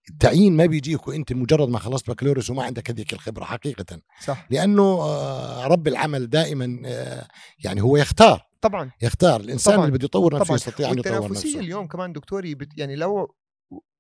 التعيين 0.10 0.58
ما 0.58 0.66
بيجيك 0.66 1.08
وإنت 1.08 1.34
مجرد 1.34 1.70
ما 1.70 1.80
خلصت 1.80 2.10
بكالوريوس 2.10 2.50
وما 2.50 2.64
عندك 2.64 2.90
هذيك 2.90 3.14
الخبرة 3.14 3.44
حقيقة. 3.44 4.02
صح. 4.26 4.48
لأنه 4.50 4.84
آه، 4.84 5.68
رب 5.68 5.88
العمل 5.88 6.30
دائما 6.30 6.82
آه، 6.86 7.28
يعني 7.64 7.82
هو 7.82 7.98
يختار. 7.98 8.46
طبعا. 8.62 8.92
يختار. 9.02 9.40
الإنسان 9.42 9.74
طبعاً. 9.74 9.86
اللي 9.86 9.98
بده 9.98 10.06
يطور 10.06 10.34
نفسه 10.36 10.46
طبعا. 10.46 10.56
يستطيع 10.56 10.92
أن 10.92 11.00
يطور 11.00 11.32
نفسه. 11.32 11.60
اليوم 11.60 11.88
كمان 11.88 12.14
دكتوري 12.14 12.56
بت 12.56 12.78
يعني 12.78 12.96
لو 12.96 13.36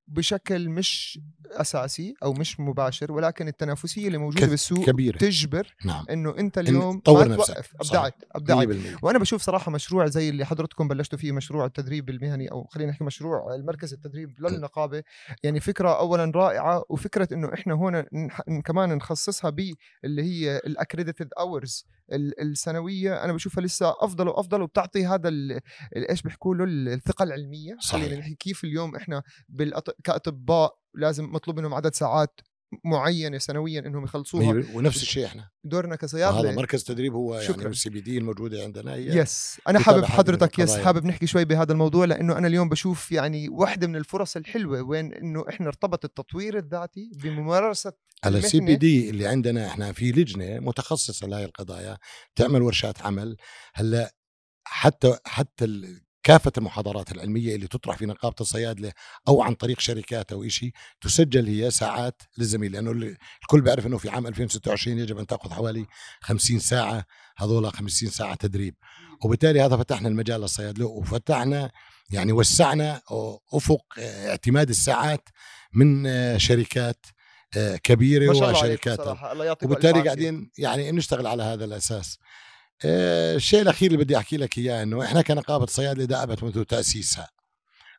بشكل 0.09 0.69
مش 0.69 1.19
أساسي 1.51 2.13
أو 2.23 2.33
مش 2.33 2.59
مباشر 2.59 3.11
ولكن 3.11 3.47
التنافسية 3.47 4.07
اللي 4.07 4.17
موجودة 4.17 4.47
بالسوق 4.47 4.85
كبيرة. 4.85 5.17
تجبر 5.17 5.75
نعم. 5.85 6.05
إنه 6.09 6.37
أنت 6.37 6.57
اليوم 6.57 6.99
تطور 6.99 7.27
ما 7.29 7.35
نفسك. 7.35 7.65
أبدعت 7.81 8.15
أبدعت. 8.31 8.67
100% 8.67 9.03
وأنا 9.03 9.19
بشوف 9.19 9.41
صراحة 9.41 9.71
مشروع 9.71 10.05
زي 10.05 10.29
اللي 10.29 10.45
حضرتكم 10.45 10.87
بلشتوا 10.87 11.19
فيه 11.19 11.31
مشروع 11.31 11.65
التدريب 11.65 12.09
المهني 12.09 12.51
أو 12.51 12.63
خلينا 12.63 12.91
نحكي 12.91 13.03
مشروع 13.03 13.55
المركز 13.55 13.93
التدريب 13.93 14.35
للنقابة 14.41 15.03
يعني 15.43 15.59
فكرة 15.59 15.99
اولا 15.99 16.31
رائعة 16.35 16.83
وفكرة 16.89 17.27
إنه 17.31 17.53
إحنا 17.53 17.73
هنا 17.73 18.05
نح- 18.15 18.59
كمان 18.65 18.89
نخصصها 18.95 19.49
ب 19.49 19.73
اللي 20.05 20.23
هي 20.23 20.57
ال 20.57 20.64
accredited 20.64 21.29
hours 21.39 21.85
السنوية. 22.41 23.23
أنا 23.23 23.33
بشوفها 23.33 23.63
لسه 23.63 23.95
أفضل 23.99 24.27
وأفضل 24.27 24.61
وبتعطي 24.61 25.05
هذا 25.05 25.29
إيش 26.09 26.21
بيحكوا 26.21 26.55
له 26.55 26.63
الثقة 26.93 27.23
العلمية. 27.23 27.77
صحيح. 27.79 28.01
خلينا 28.05 28.19
نحكي 28.19 28.35
كيف 28.35 28.63
اليوم 28.63 28.95
إحنا 28.95 29.23
بالأط... 29.49 29.98
كأطباء 30.03 30.79
لازم 30.95 31.25
مطلوب 31.31 31.59
منهم 31.59 31.73
عدد 31.73 31.93
ساعات 31.93 32.39
معينة 32.85 33.37
سنويا 33.37 33.79
إنهم 33.79 34.03
يخلصوها 34.03 34.63
ونفس 34.73 35.01
الشيء 35.01 35.25
إحنا 35.25 35.49
دورنا 35.63 35.89
هذا 35.93 35.95
كصيادله 35.95 36.51
مركز 36.51 36.83
تدريب 36.83 37.13
هو 37.13 37.41
شكراً. 37.41 37.57
يعني 37.57 37.69
ال 37.69 37.89
CPD 37.89 38.17
الموجودة 38.17 38.63
عندنا 38.63 38.93
هي 38.93 39.17
yes 39.19 39.61
أنا 39.67 39.79
حابب 39.79 40.05
حضرتك 40.05 40.59
yes. 40.59 40.77
حابب 40.77 41.05
نحكي 41.05 41.27
شوي 41.27 41.45
بهذا 41.45 41.71
الموضوع 41.71 42.05
لأنه 42.05 42.37
أنا 42.37 42.47
اليوم 42.47 42.69
بشوف 42.69 43.11
يعني 43.11 43.49
واحدة 43.49 43.87
من 43.87 43.95
الفرص 43.95 44.35
الحلوة 44.35 44.81
وين 44.81 45.13
إنه 45.13 45.45
إحنا 45.49 45.67
ارتبط 45.67 46.05
التطوير 46.05 46.57
الذاتي 46.57 47.11
بممارسة 47.15 47.93
على 48.23 48.37
السي 48.37 48.59
بي. 48.59 48.75
دي 48.75 49.09
اللي 49.09 49.27
عندنا 49.27 49.67
إحنا 49.67 49.91
في 49.91 50.11
لجنة 50.11 50.59
متخصصة 50.59 51.27
لهي 51.27 51.45
القضايا 51.45 51.97
تعمل 52.35 52.61
ورشات 52.61 53.01
عمل 53.01 53.37
هلأ 53.73 54.15
حتى 54.67 55.17
حتى 55.25 55.65
ال- 55.65 56.01
كافة 56.23 56.51
المحاضرات 56.57 57.11
العلمية 57.11 57.55
اللي 57.55 57.67
تطرح 57.67 57.97
في 57.97 58.05
نقابة 58.05 58.35
الصيادلة 58.41 58.91
أو 59.27 59.41
عن 59.41 59.53
طريق 59.53 59.79
شركات 59.79 60.31
أو 60.31 60.43
إشي 60.43 60.71
تسجل 61.01 61.47
هي 61.47 61.71
ساعات 61.71 62.21
للزميل 62.37 62.71
لأنه 62.71 62.91
ال- 62.91 63.17
الكل 63.41 63.61
بيعرف 63.61 63.87
أنه 63.87 63.97
في 63.97 64.09
عام 64.09 64.27
2026 64.27 64.99
يجب 64.99 65.17
أن 65.17 65.27
تأخذ 65.27 65.51
حوالي 65.53 65.85
50 66.21 66.59
ساعة 66.59 67.05
هذول 67.37 67.71
50 67.73 68.09
ساعة 68.09 68.35
تدريب. 68.35 68.75
وبالتالي 69.23 69.61
هذا 69.61 69.77
فتحنا 69.77 70.07
المجال 70.09 70.41
للصيادلة 70.41 70.85
وفتحنا 70.85 71.71
يعني 72.09 72.31
وسعنا 72.31 73.01
أفق 73.53 73.81
اعتماد 73.99 74.69
الساعات 74.69 75.29
من 75.73 76.03
شركات 76.39 77.05
كبيرة 77.83 78.31
الله 78.31 78.47
عليك 78.47 78.79
وشركات 78.87 78.99
وبالتالي 79.65 79.91
قاعدين 80.05 80.51
يعني 80.57 80.91
نشتغل 80.91 81.27
على 81.27 81.43
هذا 81.43 81.65
الأساس. 81.65 82.17
آه، 82.17 82.19
الشيء 82.85 83.61
الأخير 83.61 83.91
اللي 83.91 84.03
بدي 84.03 84.17
أحكي 84.17 84.37
لك 84.37 84.57
إياه 84.57 84.83
إنه 84.83 85.03
إحنا 85.03 85.21
كنقابة 85.21 85.65
صيادله 85.65 86.05
دأبت 86.05 86.43
منذ 86.43 86.63
تأسيسها 86.63 87.29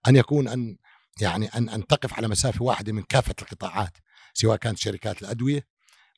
أن 0.09 0.17
يكون 0.17 0.49
أن 0.49 0.77
يعني 1.21 1.47
أن 1.47 1.69
أن 1.69 1.87
تقف 1.87 2.15
على 2.15 2.29
مسافة 2.29 2.65
واحدة 2.65 2.93
من 2.93 3.03
كافة 3.03 3.35
القطاعات 3.43 3.93
سواء 4.35 4.57
كانت 4.57 4.79
شركات 4.79 5.23
الأدوية 5.23 5.67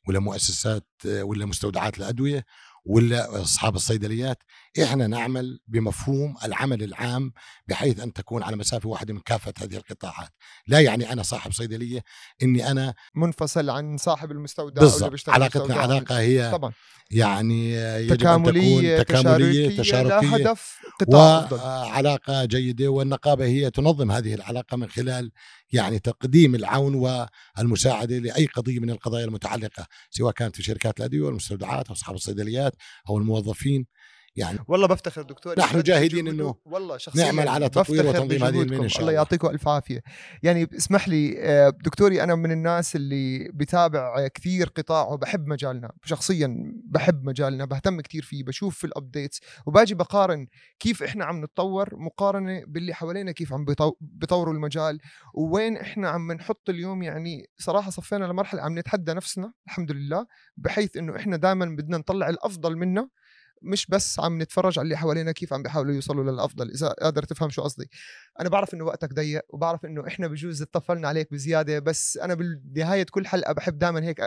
ولا 0.07 0.19
مؤسسات 0.19 0.87
آه، 1.07 1.23
ولا 1.23 1.45
مستودعات 1.45 1.97
الأدوية 1.97 2.45
ولا 2.85 3.41
أصحاب 3.41 3.75
الصيدليات 3.75 4.43
إحنا 4.83 5.07
نعمل 5.07 5.59
بمفهوم 5.67 6.35
العمل 6.45 6.83
العام 6.83 7.33
بحيث 7.67 7.99
أن 7.99 8.13
تكون 8.13 8.43
على 8.43 8.55
مسافة 8.55 8.89
واحدة 8.89 9.13
من 9.13 9.19
كافة 9.19 9.53
هذه 9.61 9.75
القطاعات. 9.77 10.29
لا 10.67 10.79
يعني 10.79 11.13
أنا 11.13 11.23
صاحب 11.23 11.51
صيدلية 11.51 12.03
إني 12.43 12.71
أنا 12.71 12.93
منفصل 13.15 13.69
عن 13.69 13.97
صاحب 13.97 14.31
المستودع 14.31 14.81
بالضبط. 14.81 15.29
علاقتنا. 15.29 15.75
علاقة 15.75 16.19
هي 16.19 16.51
طبعا. 16.51 16.71
يعني 17.11 17.73
يجب 17.73 18.11
أن 18.11 18.17
تكاملية 18.17 19.01
تكون 19.01 19.17
تكاملية 19.17 19.77
تشاركية 19.77 19.81
تشاركية. 19.81 20.37
لهدف 20.37 20.79
قطاع 20.99 21.39
أفضل. 21.39 21.57
وعلاقة 21.57 22.45
جيدة 22.45 22.87
والنقابة 22.87 23.45
هي 23.45 23.71
تنظم 23.71 24.11
هذه 24.11 24.33
العلاقة 24.33 24.77
من 24.77 24.89
خلال 24.89 25.31
يعني 25.71 25.99
تقديم 25.99 26.55
العون 26.55 26.95
والمساعدة 27.57 28.17
لأي 28.17 28.45
قضية 28.45 28.79
من 28.79 28.89
القضايا 28.89 29.25
المتعلقة 29.25 29.87
سواء 30.09 30.33
كانت 30.33 30.55
في 30.55 30.63
شركات 30.63 30.99
الأدوية 30.99 31.21
والمستودعات 31.21 31.87
أو 31.87 31.93
أصحاب 31.93 32.15
الصيدليات. 32.15 32.72
أو 33.09 33.17
الموظفين 33.17 33.87
يعني 34.35 34.59
والله 34.67 34.87
بفتخر 34.87 35.21
دكتور 35.21 35.59
نحن 35.59 35.81
جاهدين. 35.81 36.27
إنه 36.27 36.55
والله 36.65 36.97
شخصيا 36.97 37.25
نعمل 37.25 37.47
على 37.47 37.69
تطوير 37.69 38.05
وتنظيم 38.05 38.43
هذه 38.43 38.57
شاء 38.87 38.99
الله 38.99 38.99
الله. 38.99 39.11
يعطيكم 39.11 39.47
الف 39.47 39.67
عافية 39.67 40.01
يعني 40.43 40.67
اسمح 40.77 41.07
لي 41.07 41.35
آه، 41.39 41.69
دكتوري 41.69 42.23
أنا 42.23 42.35
من 42.35 42.51
الناس 42.51 42.95
اللي 42.95 43.49
بتابع 43.53 44.27
كثير 44.27 44.67
قطاع 44.77 45.07
وبحب 45.07 45.47
مجالنا 45.47 45.91
شخصيا 46.05 46.73
بحب 46.85 47.23
مجالنا 47.23 47.65
بهتم 47.65 48.01
كثير 48.01 48.21
فيه 48.23 48.43
بشوف 48.43 48.77
في 48.77 48.87
الابديتس 48.87 49.39
وباجي 49.65 49.95
بقارن 49.95 50.47
كيف 50.79 51.03
إحنا 51.03 51.25
عم 51.25 51.43
نتطور 51.43 51.89
مقارنة 51.95 52.63
باللي 52.67 52.93
حوالينا 52.93 53.31
كيف 53.31 53.53
عم 53.53 53.65
بيطو- 53.65 53.95
بيطوروا 54.01 54.53
المجال 54.53 54.99
وين 55.33 55.77
إحنا 55.77 56.09
عم 56.09 56.31
نحط 56.31 56.69
اليوم 56.69 57.03
يعني 57.03 57.49
صراحة 57.57 57.91
صفينا 57.91 58.25
لمرحلة 58.25 58.61
عم 58.61 58.79
نتحدى 58.79 59.13
نفسنا 59.13 59.53
الحمد 59.67 59.91
لله 59.91 60.25
بحيث 60.57 60.97
إنه 60.97 61.15
إحنا 61.15 61.37
دائما 61.37 61.65
بدنا 61.65 61.97
نطلع 61.97 62.29
الأفضل 62.29 62.77
منا 62.77 63.09
مش 63.63 63.87
بس 63.87 64.19
عم 64.19 64.41
نتفرج 64.41 64.79
على 64.79 64.85
اللي 64.85 64.97
حوالينا 64.97 65.31
كيف 65.31 65.53
عم 65.53 65.63
بيحاولوا 65.63 65.93
يوصلوا 65.93 66.31
للأفضل 66.31 66.71
إذا 66.71 66.87
قادر 66.87 67.23
تفهم 67.23 67.49
شو 67.49 67.61
قصدي. 67.61 67.89
أنا 68.39 68.49
بعرف 68.49 68.73
إنه 68.73 68.85
وقتك 68.85 69.13
ضيق 69.13 69.41
وبعرف 69.49 69.85
إنه 69.85 70.07
إحنا 70.07 70.27
بجوز 70.27 70.61
اتطفلنا 70.61 71.07
عليك 71.07 71.31
بزيادة 71.31 71.79
بس 71.79 72.17
أنا 72.17 72.33
بنهايه 72.63 73.05
كل 73.11 73.27
حلقة 73.27 73.53
بحب 73.53 73.77
دائما 73.77 74.03
هيك 74.03 74.21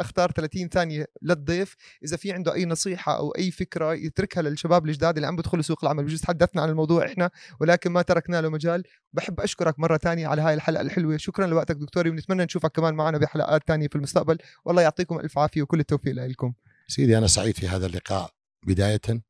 أختار 0.00 0.30
30 0.30 0.68
ثانية 0.68 1.06
للضيف. 1.22 1.76
إذا 2.04 2.16
في 2.16 2.32
عنده 2.32 2.54
أي 2.54 2.64
نصيحة 2.64 3.16
أو 3.16 3.30
أي 3.30 3.50
فكرة 3.50 3.94
يتركها 3.94 4.42
للشباب 4.42 4.86
الجداد 4.86 5.16
اللي 5.16 5.26
عم 5.26 5.36
بدخلوا 5.36 5.62
سوق 5.62 5.84
العمل 5.84 6.04
بجوز 6.04 6.20
تحدثنا 6.20 6.62
عن 6.62 6.68
الموضوع 6.68 7.06
إحنا 7.06 7.30
ولكن 7.60 7.90
ما 7.90 8.02
تركنا 8.02 8.40
له 8.40 8.48
مجال. 8.48 8.82
بحب 9.12 9.40
أشكرك 9.40 9.78
مرة 9.78 9.96
ثانية 9.96 10.26
على 10.26 10.42
هاي 10.42 10.54
الحلقة 10.54 10.80
الحلوة. 10.80 11.16
شكرا 11.16 11.46
لوقتك 11.46 11.76
دكتوري 11.76 12.10
ونتمنى 12.10 12.44
نشوفك 12.44 12.72
كمان 12.72 12.94
معنا 12.94 13.18
بحلقات 13.18 13.62
ثانية 13.66 13.88
في 13.88 13.96
المستقبل. 13.96 14.38
والله 14.64 14.82
يعطيكم 14.82 15.20
ألف 15.20 15.38
عافية 15.38 15.62
وكل 15.62 15.80
التوفيق 15.80 16.14
لكم. 16.14 16.52
سيدي 16.88 17.18
أنا 17.18 17.26
سعيد 17.26 17.54
في 17.54 17.68
هذا 17.68 17.86
اللقاء. 17.86 18.35
بداية 18.66 19.22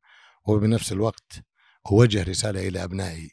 وبنفس 0.48 0.92
الوقت 0.92 1.32
أوجه 1.92 2.22
رسالة 2.22 2.68
إلى 2.68 2.84
أبنائي 2.84 3.30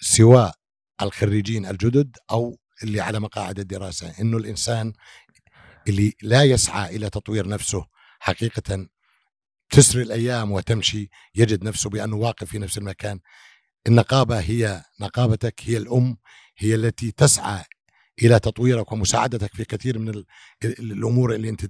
سواء 0.00 0.54
الخريجين 1.02 1.66
الجدد 1.66 2.16
أو 2.30 2.58
اللي 2.82 3.00
على 3.00 3.20
مقاعد 3.20 3.58
الدراسة 3.58 4.20
إنه 4.20 4.36
الإنسان 4.36 4.92
اللي 5.88 6.12
لا 6.22 6.42
يسعى 6.44 6.96
إلى 6.96 7.10
تطوير 7.10 7.48
نفسه 7.48 7.86
حقيقة 8.18 8.86
تسري 9.70 10.02
الأيام 10.02 10.52
وتمشي 10.52 11.08
يجد 11.34 11.64
نفسه 11.64 11.90
بأنه 11.90 12.16
واقف 12.16 12.50
في 12.50 12.58
نفس 12.58 12.78
المكان. 12.78 13.20
النقابة 13.86 14.40
هي 14.40 14.84
نقابتك 15.00 15.60
هي 15.64 15.76
الأم 15.76 16.16
هي 16.58 16.74
التي 16.74 17.10
تسعى 17.12 17.64
إلى 18.22 18.38
تطويرك 18.38 18.92
ومساعدتك 18.92 19.54
في 19.54 19.64
كثير 19.64 19.98
من 19.98 20.08
ال- 20.08 20.26
ال- 20.64 20.92
الأمور 20.92 21.34
اللي 21.34 21.48
أنت 21.48 21.66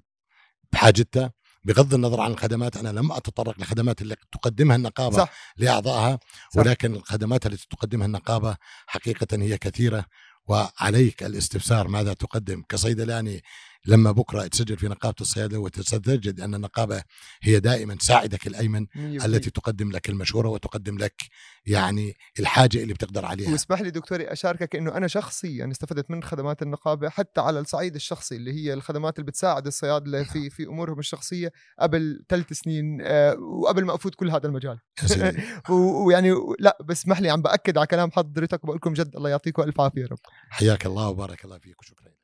بحاجتها. 0.73 1.33
بغض 1.65 1.95
النظر 1.95 2.21
عن 2.21 2.31
الخدمات 2.31 2.77
أنا 2.77 2.89
لم 2.89 3.13
أتطرق 3.13 3.59
للخدمات 3.59 4.03
اللي 4.03 4.17
تقدمها 4.33 4.77
النقابة 4.77 5.17
صح 5.17 5.33
لأعضائها 5.57 6.19
صح. 6.55 6.61
ولكن 6.61 6.95
الخدمات 6.95 7.47
التي 7.47 7.67
تقدمها 7.71 8.07
النقابة 8.07 8.57
حقيقة 8.87 9.27
هي 9.33 9.59
كثيرة 9.59 10.05
وعليك 10.47 11.23
الاستفسار 11.23 11.89
ماذا 11.89 12.13
تقدم 12.13 12.63
كصيدلاني 12.69 13.43
لما 13.87 14.11
بكرة 14.11 14.47
تسجل 14.47 14.77
في 14.77 14.89
نقابة 14.89 15.15
الصيادلة 15.21 15.59
وتجد 15.59 16.41
أن 16.41 16.55
النقابة 16.55 17.03
هي 17.43 17.61
دائما 17.61 17.97
ساعدك 18.01 18.47
الأيمن 18.47 18.87
التي 18.97 19.51
تقدم 19.51 19.91
لك 19.93 20.09
المشورة 20.09 20.49
وتقدم 20.49 20.99
لك 20.99 21.23
يعني 21.67 22.17
الحاجة 22.39 22.83
اللي 22.83 22.95
بتقدر 22.95 23.25
عليها. 23.25 23.53
واسمح 23.53 23.81
لي 23.81 23.91
دكتوري 23.91 24.33
أشاركك 24.33 24.77
إنه 24.77 24.97
أنا 24.97 25.07
شخصيا 25.07 25.71
استفدت 25.71 26.11
من 26.11 26.23
خدمات 26.23 26.63
النقابة 26.63 27.09
حتى 27.09 27.41
على 27.41 27.61
الصعيد 27.61 27.95
الشخصي 27.95 28.37
اللي 28.37 28.53
هي 28.53 28.75
الخدمات 28.75 29.19
اللي 29.19 29.27
بتساعد 29.27 29.67
الصيادلة 29.67 30.23
في 30.23 30.51
في 30.51 30.63
أمورهم 30.63 30.99
الشخصية 30.99 31.53
قبل 31.81 32.25
ثلاث 32.29 32.53
سنين 32.53 32.99
آه، 33.03 33.35
وقبل 33.39 33.85
ما 33.85 33.95
أفوت 33.95 34.15
كل 34.15 34.31
هذا 34.31 34.47
المجال. 34.47 34.79
ويعني 36.07 36.31
لا 36.59 36.79
بس 36.85 36.99
اسمح 36.99 37.21
لي 37.21 37.31
عم 37.31 37.43
بأكد 37.43 37.79
على 37.79 37.87
كلام 37.87 38.11
حضرتك 38.11 38.65
وبقول 38.65 38.77
لكم 38.77 38.93
جد 38.93 39.17
الله 39.17 39.31
يعطيكم 39.31 39.63
ألف 39.63 39.81
عافية 39.81 40.03
يا 40.03 40.07
رب. 40.07 40.19
حياك 40.51 40.87
الله 40.87 41.09
وبارك 41.09 41.45
الله 41.45 41.59
فيك 41.59 41.81
وشكرا. 41.81 42.24